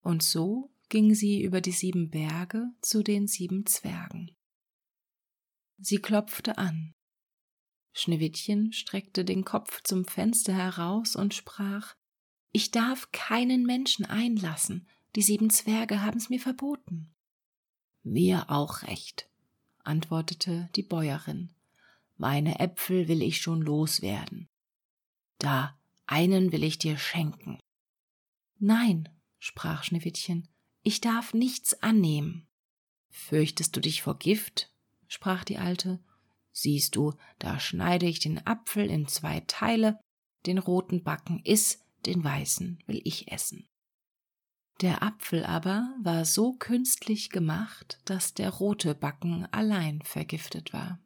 und 0.00 0.22
so 0.22 0.70
ging 0.88 1.14
sie 1.14 1.42
über 1.42 1.60
die 1.60 1.72
sieben 1.72 2.10
Berge 2.10 2.66
zu 2.80 3.02
den 3.02 3.26
sieben 3.26 3.66
Zwergen. 3.66 4.30
Sie 5.78 5.98
klopfte 5.98 6.58
an, 6.58 6.94
Schneewittchen 7.98 8.72
streckte 8.72 9.24
den 9.24 9.44
Kopf 9.44 9.82
zum 9.82 10.04
Fenster 10.04 10.54
heraus 10.54 11.16
und 11.16 11.34
sprach 11.34 11.96
Ich 12.52 12.70
darf 12.70 13.10
keinen 13.10 13.64
Menschen 13.66 14.04
einlassen, 14.04 14.88
die 15.16 15.22
sieben 15.22 15.50
Zwerge 15.50 16.00
haben's 16.00 16.30
mir 16.30 16.38
verboten. 16.38 17.12
Mir 18.04 18.50
auch 18.50 18.82
recht, 18.82 19.28
antwortete 19.82 20.70
die 20.76 20.84
Bäuerin. 20.84 21.52
Meine 22.16 22.60
Äpfel 22.60 23.08
will 23.08 23.20
ich 23.20 23.40
schon 23.40 23.62
loswerden. 23.62 24.46
Da, 25.38 25.76
einen 26.06 26.52
will 26.52 26.62
ich 26.62 26.78
dir 26.78 26.98
schenken. 26.98 27.58
Nein, 28.60 29.08
sprach 29.40 29.82
Schneewittchen, 29.82 30.46
ich 30.88 31.02
darf 31.02 31.34
nichts 31.34 31.82
annehmen. 31.82 32.48
Fürchtest 33.10 33.76
du 33.76 33.80
dich 33.80 34.02
vor 34.02 34.18
Gift? 34.18 34.72
sprach 35.06 35.44
die 35.44 35.58
Alte 35.58 36.00
Siehst 36.50 36.96
du, 36.96 37.12
da 37.38 37.60
schneide 37.60 38.06
ich 38.06 38.18
den 38.18 38.44
Apfel 38.44 38.90
in 38.90 39.06
zwei 39.06 39.40
Teile, 39.40 40.00
den 40.46 40.58
roten 40.58 41.04
Backen 41.04 41.40
iss, 41.44 41.84
den 42.06 42.24
weißen 42.24 42.82
will 42.86 43.00
ich 43.04 43.30
essen. 43.30 43.68
Der 44.80 45.02
Apfel 45.02 45.44
aber 45.44 45.94
war 46.02 46.24
so 46.24 46.54
künstlich 46.54 47.30
gemacht, 47.30 48.00
dass 48.06 48.32
der 48.34 48.50
rote 48.50 48.94
Backen 48.94 49.46
allein 49.52 50.00
vergiftet 50.02 50.72
war. 50.72 50.98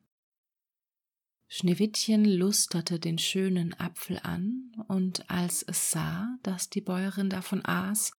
Schneewittchen 1.49 2.25
lusterte 2.25 2.99
den 3.01 3.18
schönen 3.18 3.75
Apfel 3.75 4.21
an, 4.23 4.73
und 4.88 5.29
als 5.29 5.62
es 5.62 5.90
sah, 5.90 6.38
dass 6.42 6.71
die 6.71 6.81
Bäuerin 6.81 7.29
davon 7.29 7.64
aß, 7.64 8.12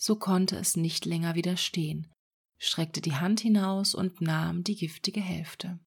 so 0.00 0.16
konnte 0.16 0.56
es 0.56 0.76
nicht 0.76 1.04
länger 1.04 1.34
widerstehen, 1.34 2.10
streckte 2.58 3.02
die 3.02 3.16
Hand 3.16 3.40
hinaus 3.40 3.94
und 3.94 4.22
nahm 4.22 4.64
die 4.64 4.74
giftige 4.74 5.20
Hälfte. 5.20 5.78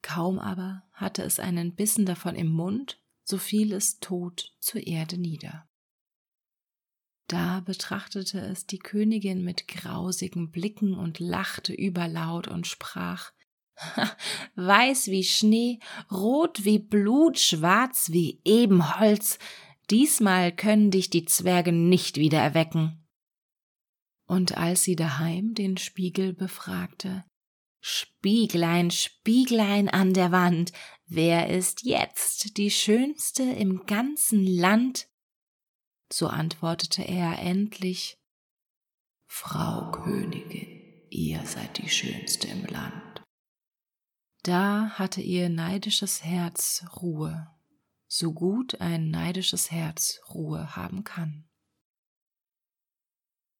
Kaum 0.00 0.38
aber 0.38 0.84
hatte 0.92 1.24
es 1.24 1.40
einen 1.40 1.74
Bissen 1.74 2.06
davon 2.06 2.36
im 2.36 2.46
Mund, 2.46 3.02
so 3.24 3.36
fiel 3.36 3.72
es 3.72 3.98
tot 3.98 4.54
zur 4.60 4.86
Erde 4.86 5.18
nieder. 5.18 5.68
Da 7.26 7.60
betrachtete 7.60 8.38
es 8.38 8.64
die 8.64 8.78
Königin 8.78 9.42
mit 9.42 9.66
grausigen 9.66 10.52
Blicken 10.52 10.94
und 10.94 11.18
lachte 11.18 11.74
überlaut 11.74 12.46
und 12.46 12.68
sprach 12.68 13.32
Weiß 14.54 15.08
wie 15.08 15.24
Schnee, 15.24 15.80
rot 16.10 16.64
wie 16.64 16.78
Blut, 16.78 17.38
schwarz 17.38 18.10
wie 18.12 18.40
Ebenholz, 18.44 19.38
diesmal 19.90 20.52
können 20.52 20.90
dich 20.90 21.10
die 21.10 21.24
Zwerge 21.24 21.72
nicht 21.72 22.16
wieder 22.16 22.40
erwecken. 22.40 23.06
Und 24.26 24.58
als 24.58 24.82
sie 24.82 24.96
daheim 24.96 25.54
den 25.54 25.76
Spiegel 25.76 26.34
befragte, 26.34 27.24
Spieglein, 27.80 28.90
Spieglein 28.90 29.88
an 29.88 30.12
der 30.12 30.32
Wand, 30.32 30.72
wer 31.06 31.48
ist 31.48 31.82
jetzt 31.82 32.56
die 32.58 32.70
Schönste 32.70 33.42
im 33.42 33.86
ganzen 33.86 34.44
Land? 34.44 35.08
So 36.12 36.26
antwortete 36.26 37.02
er 37.02 37.38
endlich 37.38 38.18
Frau 39.26 39.90
Königin, 39.92 41.06
ihr 41.10 41.44
seid 41.44 41.78
die 41.78 41.88
Schönste 41.88 42.48
im 42.48 42.64
Land. 42.66 43.22
Da 44.42 44.90
hatte 44.94 45.20
ihr 45.20 45.48
neidisches 45.48 46.24
Herz 46.24 46.84
Ruhe, 47.00 47.48
so 48.08 48.32
gut 48.32 48.80
ein 48.80 49.10
neidisches 49.10 49.70
Herz 49.70 50.18
Ruhe 50.34 50.74
haben 50.74 51.04
kann. 51.04 51.44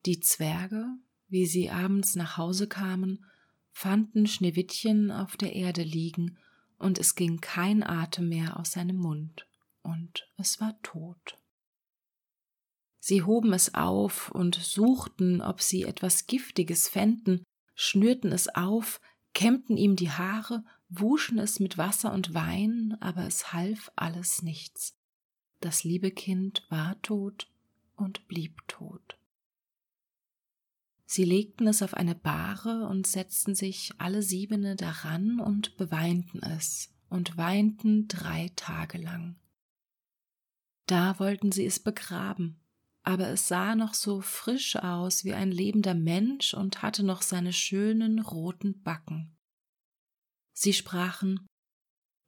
Die 0.07 0.21
Zwerge, 0.21 0.87
wie 1.29 1.47
sie 1.47 1.71
abends 1.71 2.17
nach 2.17 2.39
Hause 2.39 2.67
kamen, 2.67 3.27
fanden 3.71 4.27
Schneewittchen 4.27 5.13
auf 5.13 5.37
der 5.37 5.55
Erde 5.55 5.83
liegen, 5.83 6.39
und 6.79 6.99
es 6.99 7.15
ging 7.15 7.41
kein 7.41 7.83
Atem 7.83 8.29
mehr 8.29 8.59
aus 8.59 8.73
seinem 8.73 8.97
Mund, 8.97 9.47
und 9.83 10.29
es 10.37 10.61
war 10.61 10.81
tot. 10.83 11.39
Sie 13.01 13.23
hoben 13.23 13.53
es 13.53 13.75
auf 13.75 14.31
und 14.31 14.55
suchten, 14.55 15.43
ob 15.43 15.61
sie 15.61 15.83
etwas 15.83 16.27
Giftiges 16.27 16.89
fänden, 16.89 17.45
schnürten 17.75 18.33
es 18.33 18.49
auf, 18.49 19.01
kämmten 19.35 19.77
ihm 19.77 19.95
die 19.95 20.11
Haare, 20.11 20.65
wuschen 20.89 21.39
es 21.39 21.61
mit 21.61 21.79
Wasser 21.79 22.13
und 22.13 22.35
Wein, 22.35 22.97
aber 23.01 23.27
es 23.27 23.53
half 23.53 23.91
alles 23.97 24.43
nichts. 24.43 24.97
Das 25.61 25.85
liebe 25.85 26.11
Kind 26.11 26.65
war 26.69 27.01
tot 27.03 27.51
und 27.97 28.27
blieb 28.29 28.67
tot. 28.69 29.19
Sie 31.05 31.25
legten 31.25 31.67
es 31.67 31.83
auf 31.83 31.95
eine 31.95 32.15
Bahre 32.15 32.87
und 32.87 33.07
setzten 33.07 33.55
sich 33.55 33.93
alle 33.97 34.23
siebene 34.23 34.77
daran 34.77 35.41
und 35.41 35.77
beweinten 35.79 36.43
es 36.43 36.91
und 37.09 37.39
weinten 37.39 38.09
drei 38.09 38.51
Tage 38.57 38.99
lang. 38.99 39.37
Da 40.87 41.19
wollten 41.19 41.51
sie 41.51 41.65
es 41.65 41.81
begraben, 41.81 42.61
aber 43.03 43.29
es 43.29 43.49
sah 43.49 43.75
noch 43.75 43.95
so 43.95 44.21
frisch 44.21 44.77
aus 44.77 45.25
wie 45.25 45.33
ein 45.33 45.51
lebender 45.51 45.95
Mensch 45.95 46.53
und 46.53 46.83
hatte 46.83 47.03
noch 47.03 47.23
seine 47.23 47.55
schönen 47.55 48.19
roten 48.19 48.83
Backen. 48.83 49.38
Sie 50.61 50.73
sprachen, 50.73 51.47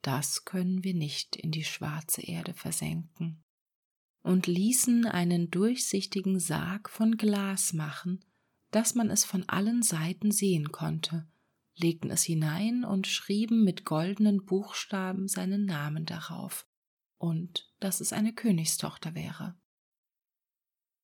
das 0.02 0.44
können 0.44 0.84
wir 0.84 0.94
nicht 0.94 1.34
in 1.34 1.50
die 1.50 1.64
schwarze 1.64 2.22
Erde 2.22 2.54
versenken, 2.54 3.42
und 4.22 4.46
ließen 4.46 5.04
einen 5.04 5.50
durchsichtigen 5.50 6.38
Sarg 6.38 6.90
von 6.90 7.16
Glas 7.16 7.72
machen, 7.72 8.24
dass 8.70 8.94
man 8.94 9.10
es 9.10 9.24
von 9.24 9.48
allen 9.48 9.82
Seiten 9.82 10.30
sehen 10.30 10.70
konnte, 10.70 11.28
legten 11.74 12.08
es 12.12 12.22
hinein 12.22 12.84
und 12.84 13.08
schrieben 13.08 13.64
mit 13.64 13.84
goldenen 13.84 14.44
Buchstaben 14.44 15.26
seinen 15.26 15.64
Namen 15.64 16.06
darauf 16.06 16.68
und 17.18 17.74
dass 17.80 18.00
es 18.00 18.12
eine 18.12 18.32
Königstochter 18.32 19.16
wäre. 19.16 19.58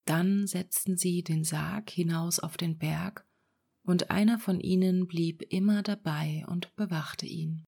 Dann 0.04 0.46
setzten 0.46 0.96
sie 0.96 1.24
den 1.24 1.42
Sarg 1.42 1.90
hinaus 1.90 2.38
auf 2.38 2.56
den 2.56 2.78
Berg, 2.78 3.25
und 3.86 4.10
einer 4.10 4.38
von 4.38 4.60
ihnen 4.60 5.06
blieb 5.06 5.42
immer 5.42 5.82
dabei 5.82 6.44
und 6.48 6.74
bewachte 6.74 7.24
ihn. 7.24 7.64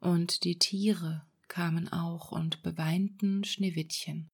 Und 0.00 0.44
die 0.44 0.58
Tiere 0.58 1.26
kamen 1.48 1.88
auch 1.88 2.30
und 2.30 2.62
beweinten 2.62 3.44
Schneewittchen, 3.44 4.28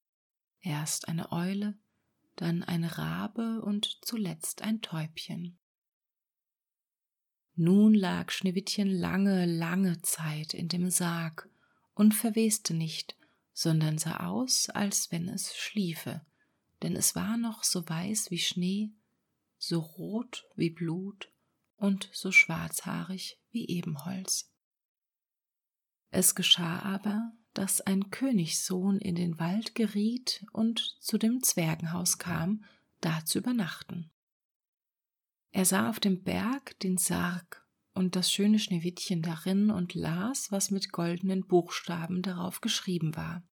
erst 0.61 1.09
eine 1.09 1.31
Eule, 1.31 1.79
dann 2.35 2.65
ein 2.65 2.85
Rabe 2.85 3.63
und 3.63 4.01
zuletzt 4.03 4.63
ein 4.63 4.83
Täubchen. 4.83 5.57
Nun 7.55 7.95
lag 7.95 8.33
Schneewittchen 8.33 8.91
lange, 8.91 9.47
lange 9.47 10.03
Zeit 10.03 10.53
in 10.53 10.67
dem 10.67 10.91
Sarg 10.91 11.49
und 11.95 12.13
verweste 12.13 12.75
nicht, 12.75 13.17
sondern 13.53 13.99
sah 13.99 14.27
aus, 14.27 14.69
als 14.69 15.13
wenn 15.13 15.29
es 15.29 15.55
schliefe, 15.55 16.27
denn 16.83 16.97
es 16.97 17.15
war 17.15 17.37
noch 17.37 17.63
so 17.63 17.89
weiß 17.89 18.33
wie 18.33 18.41
Schnee, 18.41 18.91
so 19.59 19.81
rot 19.81 20.45
wie 20.57 20.71
Blut 20.71 21.33
und 21.77 22.09
so 22.13 22.33
schwarzhaarig 22.33 23.39
wie 23.51 23.67
Ebenholz. 23.69 24.51
Es 26.11 26.35
geschah 26.35 26.81
aber, 26.81 27.33
dass 27.55 27.81
ein 27.81 28.11
Königssohn 28.11 28.99
in 28.99 29.15
den 29.15 29.39
Wald 29.39 29.75
geriet 29.75 30.45
und 30.53 30.97
zu 31.01 31.19
dem 31.19 31.43
Zwergenhaus 31.43 32.19
kam, 32.19 32.65
da 33.01 33.25
zu 33.25 33.39
übernachten. 33.39 34.11
Er 35.51 35.65
sah 35.65 35.89
auf 35.89 36.01
dem 36.01 36.23
Berg 36.23 36.79
den 36.81 36.99
Sarg 36.99 37.65
und 37.95 38.17
das 38.17 38.33
schöne 38.33 38.59
Schneewittchen 38.59 39.23
darin 39.23 39.71
und 39.71 39.95
las, 39.95 40.51
was 40.51 40.71
mit 40.71 40.91
goldenen 40.91 41.47
Buchstaben 41.47 42.23
darauf 42.23 42.61
geschrieben 42.61 43.15
war. 43.15 43.47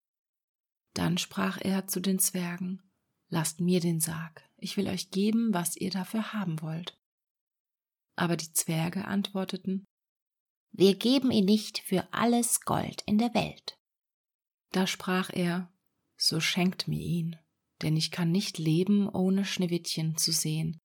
Dann 0.93 1.17
sprach 1.17 1.59
er 1.62 1.88
zu 1.88 1.99
den 1.99 2.19
Zwergen 2.19 2.88
Lasst 3.30 3.62
mir 3.62 3.80
den 3.80 4.00
Sarg, 4.00 4.44
ich 4.58 4.76
will 4.76 4.88
euch 4.88 5.12
geben, 5.12 5.54
was 5.54 5.78
ihr 5.78 5.92
dafür 5.92 6.34
haben 6.34 6.62
wollt. 6.62 6.98
Aber 8.15 8.36
die 8.36 8.52
Zwerge 8.52 9.06
antworteten 9.06 9.86
Wir 10.72 10.96
geben 10.96 11.32
ihn 11.32 11.46
nicht 11.46 11.80
für 11.80 12.12
alles 12.12 12.62
Gold 12.62 13.04
in 13.06 13.18
der 13.18 13.34
Welt. 13.34 13.78
Da 14.72 14.88
sprach 14.88 15.30
er 15.32 15.72
So 16.18 16.39
schenkt 16.39 16.88
mir 16.88 17.02
ihn, 17.02 17.38
denn 17.82 17.96
ich 17.96 18.12
kann 18.12 18.32
nicht 18.32 18.58
leben, 18.58 19.08
ohne 19.08 19.46
Schneewittchen 19.46 20.18
zu 20.18 20.32
sehen, 20.32 20.80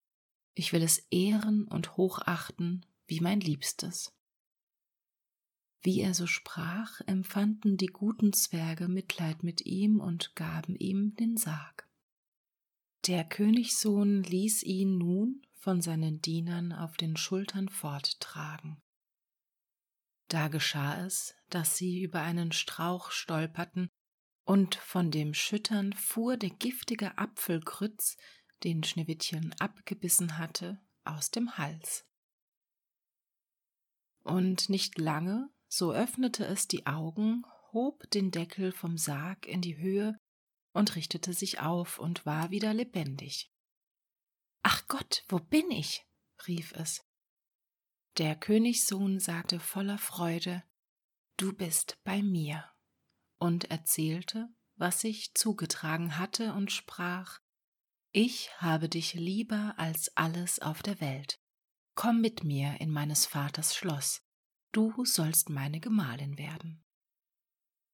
ich 0.55 0.73
will 0.73 0.83
es 0.83 0.99
ehren 1.11 1.67
und 1.67 1.97
hochachten 1.97 2.87
wie 3.07 3.21
mein 3.21 3.41
Liebstes. 3.41 4.13
Wie 5.83 6.01
er 6.01 6.15
so 6.15 6.27
sprach, 6.27 7.01
empfanden 7.07 7.77
die 7.77 7.89
guten 7.89 8.33
Zwerge 8.33 8.89
Mitleid 8.89 9.43
mit 9.43 9.67
ihm 9.67 10.01
und 10.01 10.35
gaben 10.35 10.77
ihm 10.77 11.15
den 11.17 11.37
Sarg. 11.37 11.84
Der 13.07 13.23
Königssohn 13.25 14.23
ließ 14.23 14.63
ihn 14.63 14.97
nun 14.97 15.43
von 15.53 15.83
seinen 15.83 16.23
Dienern 16.23 16.73
auf 16.73 16.97
den 16.97 17.19
Schultern 17.19 17.69
forttragen. 17.69 18.81
Da 20.29 20.49
geschah 20.49 21.05
es, 21.05 21.35
dass 21.51 21.77
sie 21.77 22.01
über 22.01 22.23
einen 22.23 22.53
Strauch 22.53 23.11
stolperten, 23.11 23.91
und 24.47 24.75
von 24.75 25.11
dem 25.11 25.35
Schüttern 25.35 25.93
fuhr 25.93 26.37
der 26.37 26.51
giftige 26.51 27.19
Apfelgrütz 27.19 28.17
den 28.63 28.85
Schneewittchen 28.85 29.55
abgebissen 29.59 30.39
hatte, 30.39 30.81
aus 31.05 31.31
dem 31.31 31.59
Hals. 31.59 32.07
Und 34.23 34.71
nicht 34.71 34.99
lange, 34.99 35.51
so 35.69 35.93
öffnete 35.93 36.47
es 36.47 36.69
die 36.69 36.87
Augen, 36.87 37.45
hob 37.73 38.09
den 38.11 38.31
Deckel 38.31 38.73
vom 38.73 38.97
Sarg 38.97 39.47
in 39.47 39.61
die 39.61 39.77
Höhe 39.77 40.19
und 40.75 40.97
richtete 40.97 41.33
sich 41.33 41.61
auf 41.61 41.99
und 41.99 42.27
war 42.27 42.51
wieder 42.51 42.75
lebendig. 42.75 43.51
Ach 44.63 44.87
Gott, 44.89 45.25
wo 45.29 45.39
bin 45.39 45.71
ich? 45.71 46.05
rief 46.47 46.73
es. 46.73 47.07
Der 48.19 48.37
Königssohn 48.37 49.21
sagte 49.21 49.61
voller 49.61 49.99
Freude, 49.99 50.63
Du 51.37 51.53
bist 51.53 51.99
bei 52.05 52.23
mir, 52.23 52.65
und 53.39 53.71
erzählte, 53.71 54.49
was 54.77 55.01
sich 55.01 55.35
zugetragen 55.35 56.19
hatte, 56.19 56.53
und 56.53 56.71
sprach, 56.71 57.41
ich 58.13 58.51
habe 58.61 58.89
dich 58.89 59.15
lieber 59.15 59.75
als 59.77 60.17
alles 60.17 60.61
auf 60.61 60.83
der 60.83 61.01
Welt. 61.01 61.41
Komm 61.97 62.21
mit 62.21 62.45
mir 62.45 62.81
in 62.81 62.91
meines 62.91 63.27
Vaters 63.27 63.75
Schloss, 63.75 64.23
du 64.73 65.05
sollst 65.05 65.51
meine 65.51 65.81
Gemahlin 65.81 66.39
werden. 66.39 66.85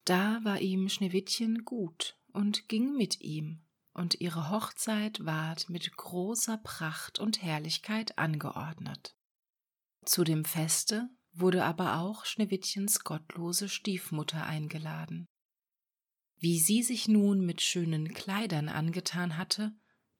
Da 0.04 0.40
war 0.44 0.60
ihm 0.60 0.88
Schneewittchen 0.88 1.64
gut 1.64 2.19
und 2.32 2.68
ging 2.68 2.96
mit 2.96 3.20
ihm, 3.20 3.64
und 3.92 4.20
ihre 4.20 4.50
Hochzeit 4.50 5.24
ward 5.24 5.68
mit 5.68 5.96
großer 5.96 6.58
Pracht 6.58 7.18
und 7.18 7.42
Herrlichkeit 7.42 8.18
angeordnet. 8.18 9.16
Zu 10.04 10.24
dem 10.24 10.44
Feste 10.44 11.08
wurde 11.32 11.64
aber 11.64 11.98
auch 11.98 12.24
Schneewittchens 12.24 13.04
gottlose 13.04 13.68
Stiefmutter 13.68 14.44
eingeladen. 14.44 15.28
Wie 16.36 16.58
sie 16.58 16.82
sich 16.82 17.06
nun 17.06 17.44
mit 17.44 17.60
schönen 17.60 18.14
Kleidern 18.14 18.68
angetan 18.68 19.36
hatte, 19.36 19.72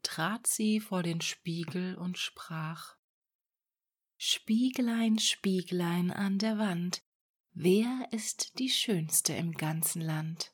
trat 0.02 0.46
sie 0.46 0.80
vor 0.80 1.02
den 1.02 1.20
Spiegel 1.20 1.96
und 1.96 2.18
sprach 2.18 2.96
Spieglein, 4.16 5.18
Spieglein 5.18 6.10
an 6.10 6.38
der 6.38 6.58
Wand, 6.58 7.02
wer 7.52 8.06
ist 8.10 8.58
die 8.58 8.68
schönste 8.68 9.32
im 9.32 9.52
ganzen 9.52 10.02
Land? 10.02 10.52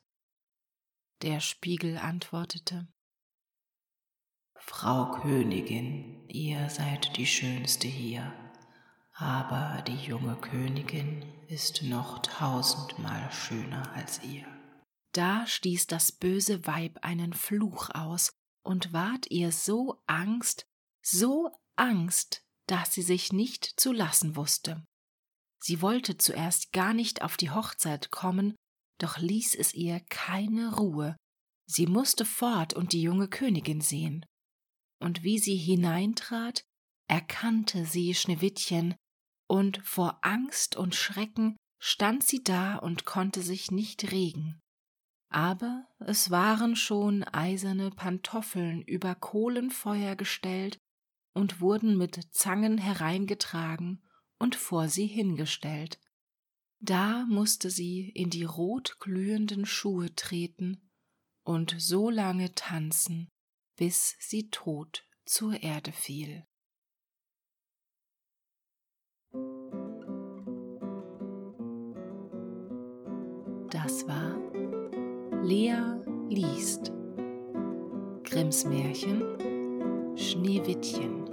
Der 1.23 1.39
Spiegel 1.39 1.97
antwortete 1.97 2.87
Frau 4.55 5.19
Königin, 5.19 6.27
ihr 6.27 6.69
seid 6.69 7.17
die 7.17 7.25
schönste 7.25 7.87
hier, 7.87 8.31
aber 9.13 9.81
die 9.81 9.95
junge 9.95 10.35
Königin 10.35 11.25
ist 11.47 11.81
noch 11.81 12.21
tausendmal 12.21 13.31
schöner 13.31 13.91
als 13.93 14.21
ihr. 14.23 14.45
Da 15.11 15.47
stieß 15.47 15.87
das 15.87 16.11
böse 16.11 16.67
Weib 16.67 16.99
einen 17.01 17.33
Fluch 17.33 17.89
aus 17.89 18.33
und 18.61 18.93
ward 18.93 19.31
ihr 19.31 19.51
so 19.51 19.99
Angst, 20.05 20.67
so 21.01 21.49
Angst, 21.75 22.45
dass 22.67 22.93
sie 22.93 23.01
sich 23.01 23.33
nicht 23.33 23.65
zu 23.79 23.91
lassen 23.91 24.35
wusste. 24.35 24.85
Sie 25.59 25.81
wollte 25.81 26.17
zuerst 26.17 26.73
gar 26.73 26.93
nicht 26.93 27.23
auf 27.23 27.37
die 27.37 27.49
Hochzeit 27.49 28.11
kommen, 28.11 28.55
doch 28.97 29.17
ließ 29.17 29.55
es 29.55 29.73
ihr 29.73 29.99
keine 30.09 30.75
Ruhe. 30.75 31.15
Sie 31.69 31.85
musste 31.85 32.25
fort 32.25 32.73
und 32.73 32.93
die 32.93 33.01
junge 33.01 33.27
Königin 33.27 33.81
sehen. 33.81 34.25
Und 34.99 35.23
wie 35.23 35.37
sie 35.37 35.55
hineintrat, 35.55 36.63
erkannte 37.07 37.85
sie 37.85 38.13
Schneewittchen, 38.15 38.95
und 39.49 39.77
vor 39.85 40.19
Angst 40.23 40.75
und 40.75 40.95
Schrecken 40.95 41.55
stand 41.79 42.23
sie 42.23 42.43
da 42.43 42.75
und 42.75 43.05
konnte 43.05 43.41
sich 43.41 43.71
nicht 43.71 44.11
regen 44.11 44.59
aber 45.29 45.85
es 45.99 46.31
waren 46.31 46.75
schon 46.75 47.23
eiserne 47.23 47.91
Pantoffeln 47.91 48.81
über 48.81 49.15
Kohlenfeuer 49.15 50.15
gestellt 50.15 50.77
und 51.33 51.59
wurden 51.59 51.97
mit 51.97 52.33
Zangen 52.33 52.77
hereingetragen 52.77 54.03
und 54.39 54.55
vor 54.55 54.87
sie 54.87 55.07
hingestellt. 55.07 55.99
Da 56.79 57.25
musste 57.27 57.69
sie 57.69 58.09
in 58.09 58.29
die 58.29 58.43
rotglühenden 58.43 59.65
Schuhe 59.65 60.13
treten 60.15 60.89
und 61.43 61.75
so 61.77 62.09
lange 62.09 62.53
tanzen, 62.53 63.29
bis 63.77 64.15
sie 64.19 64.49
tot 64.49 65.05
zur 65.25 65.61
Erde 65.63 65.91
fiel. 65.91 66.45
Das 73.71 74.07
war 74.07 74.37
Lea 75.43 75.81
liest. 76.29 76.91
Grimms 78.23 78.65
Märchen 78.65 79.23
Schneewittchen 80.17 81.26